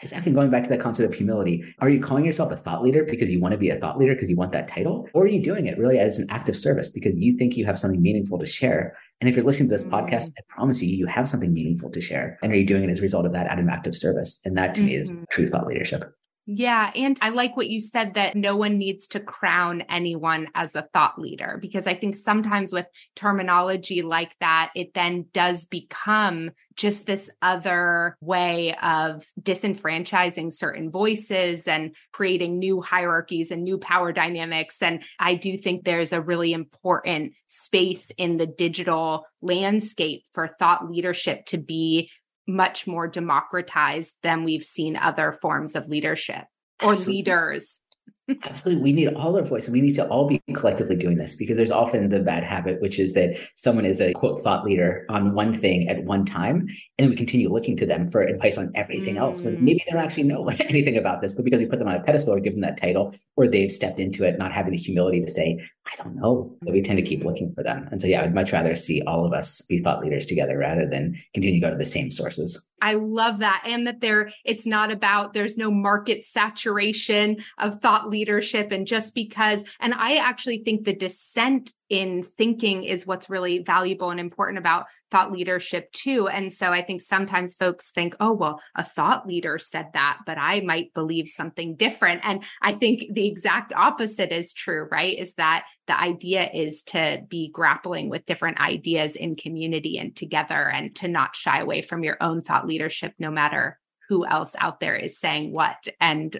[0.01, 0.31] Exactly.
[0.31, 3.31] Going back to that concept of humility, are you calling yourself a thought leader because
[3.31, 5.07] you want to be a thought leader because you want that title?
[5.13, 7.65] Or are you doing it really as an act of service because you think you
[7.65, 8.97] have something meaningful to share?
[9.21, 9.95] And if you're listening to this mm-hmm.
[9.95, 12.37] podcast, I promise you, you have something meaningful to share.
[12.43, 14.39] And are you doing it as a result of that out of act of service?
[14.43, 14.87] And that to mm-hmm.
[14.87, 15.23] me is mm-hmm.
[15.31, 16.13] true thought leadership.
[16.45, 16.91] Yeah.
[16.93, 20.87] And I like what you said that no one needs to crown anyone as a
[20.93, 22.85] thought leader, because I think sometimes with
[23.15, 31.65] terminology like that, it then does become just this other way of disenfranchising certain voices
[31.65, 34.77] and creating new hierarchies and new power dynamics.
[34.81, 40.89] And I do think there's a really important space in the digital landscape for thought
[40.89, 42.09] leadership to be
[42.47, 46.45] much more democratized than we've seen other forms of leadership
[46.81, 47.13] or Absolutely.
[47.13, 47.79] leaders.
[48.45, 48.81] Absolutely.
[48.81, 51.71] We need all our voice we need to all be collectively doing this because there's
[51.71, 55.53] often the bad habit, which is that someone is a quote thought leader on one
[55.53, 56.67] thing at one time.
[56.97, 59.19] And we continue looking to them for advice on everything mm.
[59.19, 61.87] else when maybe they don't actually know anything about this, but because we put them
[61.87, 64.71] on a pedestal or give them that title or they've stepped into it, not having
[64.71, 67.25] the humility to say, I don't know, that we tend to keep mm.
[67.25, 67.88] looking for them.
[67.91, 70.88] And so, yeah, I'd much rather see all of us be thought leaders together rather
[70.88, 72.59] than continue to go to the same sources.
[72.81, 73.63] I love that.
[73.65, 78.71] And that there, it's not about, there's no market saturation of thought leadership.
[78.71, 84.09] And just because, and I actually think the dissent in thinking is what's really valuable
[84.09, 86.27] and important about thought leadership too.
[86.27, 90.38] And so I think sometimes folks think, oh, well, a thought leader said that, but
[90.38, 92.21] I might believe something different.
[92.23, 95.17] And I think the exact opposite is true, right?
[95.17, 100.69] Is that the idea is to be grappling with different ideas in community and together
[100.69, 103.79] and to not shy away from your own thought leadership, no matter
[104.09, 106.39] who else out there is saying what and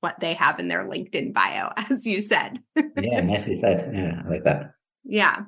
[0.00, 2.58] what they have in their LinkedIn bio, as you said.
[2.76, 3.90] yeah, nicely said.
[3.94, 4.72] Yeah, I like that.
[5.04, 5.44] Yeah.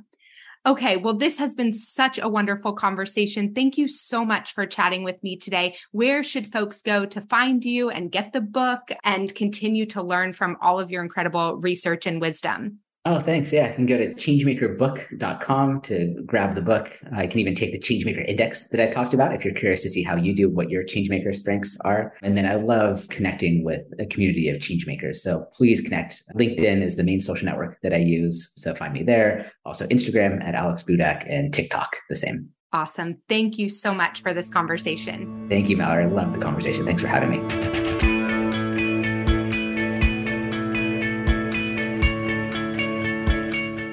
[0.67, 0.97] Okay.
[0.97, 3.55] Well, this has been such a wonderful conversation.
[3.55, 5.77] Thank you so much for chatting with me today.
[5.93, 10.33] Where should folks go to find you and get the book and continue to learn
[10.33, 12.81] from all of your incredible research and wisdom?
[13.07, 13.53] Oh, thanks.
[13.53, 16.99] Yeah, you can go to changemakerbook.com to grab the book.
[17.13, 19.89] I can even take the Changemaker Index that I talked about if you're curious to
[19.89, 22.15] see how you do, what your changemaker strengths are.
[22.23, 25.19] And then I love connecting with a community of changemakers.
[25.19, 26.21] So please connect.
[26.35, 28.51] LinkedIn is the main social network that I use.
[28.57, 29.53] So find me there.
[29.65, 32.49] Also Instagram at Alex Budak and TikTok the same.
[32.73, 33.19] Awesome.
[33.29, 35.47] Thank you so much for this conversation.
[35.49, 36.07] Thank you, Mallory.
[36.07, 36.85] I love the conversation.
[36.85, 37.76] Thanks for having me.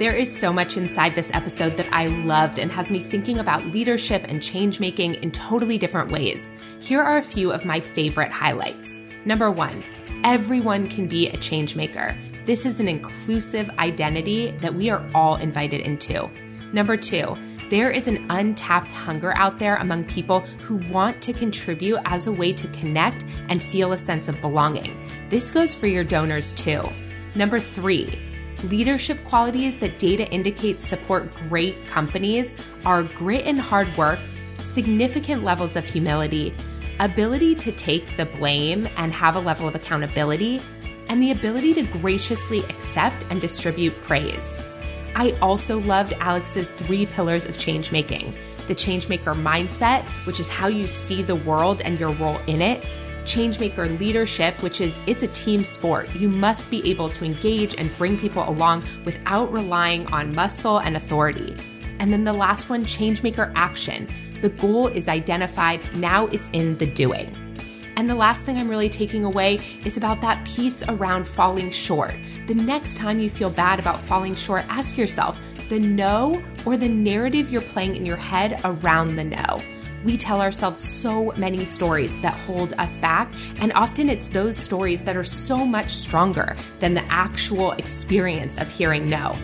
[0.04, 3.68] There is so much inside this episode that I loved and has me thinking about
[3.68, 6.52] leadership and change making in totally different ways.
[6.82, 9.00] Here are a few of my favorite highlights.
[9.24, 9.82] Number one,
[10.26, 12.18] everyone can be a change maker.
[12.44, 16.30] This is an inclusive identity that we are all invited into.
[16.74, 17.38] Number two,
[17.70, 22.34] there is an untapped hunger out there among people who want to contribute as a
[22.34, 25.00] way to connect and feel a sense of belonging.
[25.30, 26.84] This goes for your donors too.
[27.36, 28.20] Number three,
[28.64, 32.56] Leadership qualities that data indicates support great companies
[32.86, 34.20] are grit and hard work,
[34.60, 36.54] significant levels of humility,
[37.00, 40.62] ability to take the blame and have a level of accountability,
[41.10, 44.58] and the ability to graciously accept and distribute praise.
[45.14, 48.34] I also loved Alex's three pillars of change making
[48.68, 52.82] the changemaker mindset, which is how you see the world and your role in it
[53.24, 56.14] changemaker leadership, which is it's a team sport.
[56.16, 60.96] You must be able to engage and bring people along without relying on muscle and
[60.96, 61.56] authority.
[62.00, 64.08] And then the last one, changemaker action.
[64.42, 67.36] The goal is identified, now it's in the doing.
[67.96, 72.14] And the last thing I'm really taking away is about that piece around falling short.
[72.48, 75.38] The next time you feel bad about falling short, ask yourself
[75.70, 79.60] the no or the narrative you're playing in your head around the no
[80.04, 83.32] we tell ourselves so many stories that hold us back.
[83.58, 88.70] And often it's those stories that are so much stronger than the actual experience of
[88.70, 89.38] hearing no.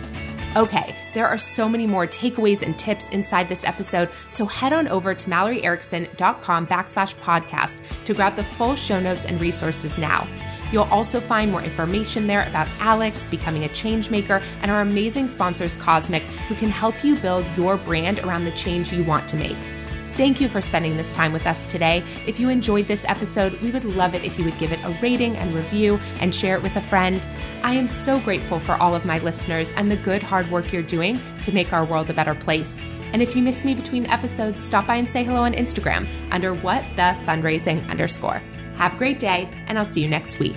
[0.56, 4.88] Okay, there are so many more takeaways and tips inside this episode, so head on
[4.88, 10.26] over to malloryerickson.com backslash podcast to grab the full show notes and resources now.
[10.72, 15.28] You'll also find more information there about Alex, becoming a change maker, and our amazing
[15.28, 19.36] sponsors, Cosmic, who can help you build your brand around the change you want to
[19.36, 19.56] make.
[20.16, 22.04] Thank you for spending this time with us today.
[22.26, 24.96] If you enjoyed this episode, we would love it if you would give it a
[25.00, 27.24] rating and review and share it with a friend.
[27.62, 30.82] I am so grateful for all of my listeners and the good hard work you're
[30.82, 32.82] doing to make our world a better place.
[33.12, 36.54] And if you miss me between episodes, stop by and say hello on Instagram under
[36.54, 38.42] what the fundraising underscore.
[38.76, 40.56] Have a great day, and I'll see you next week.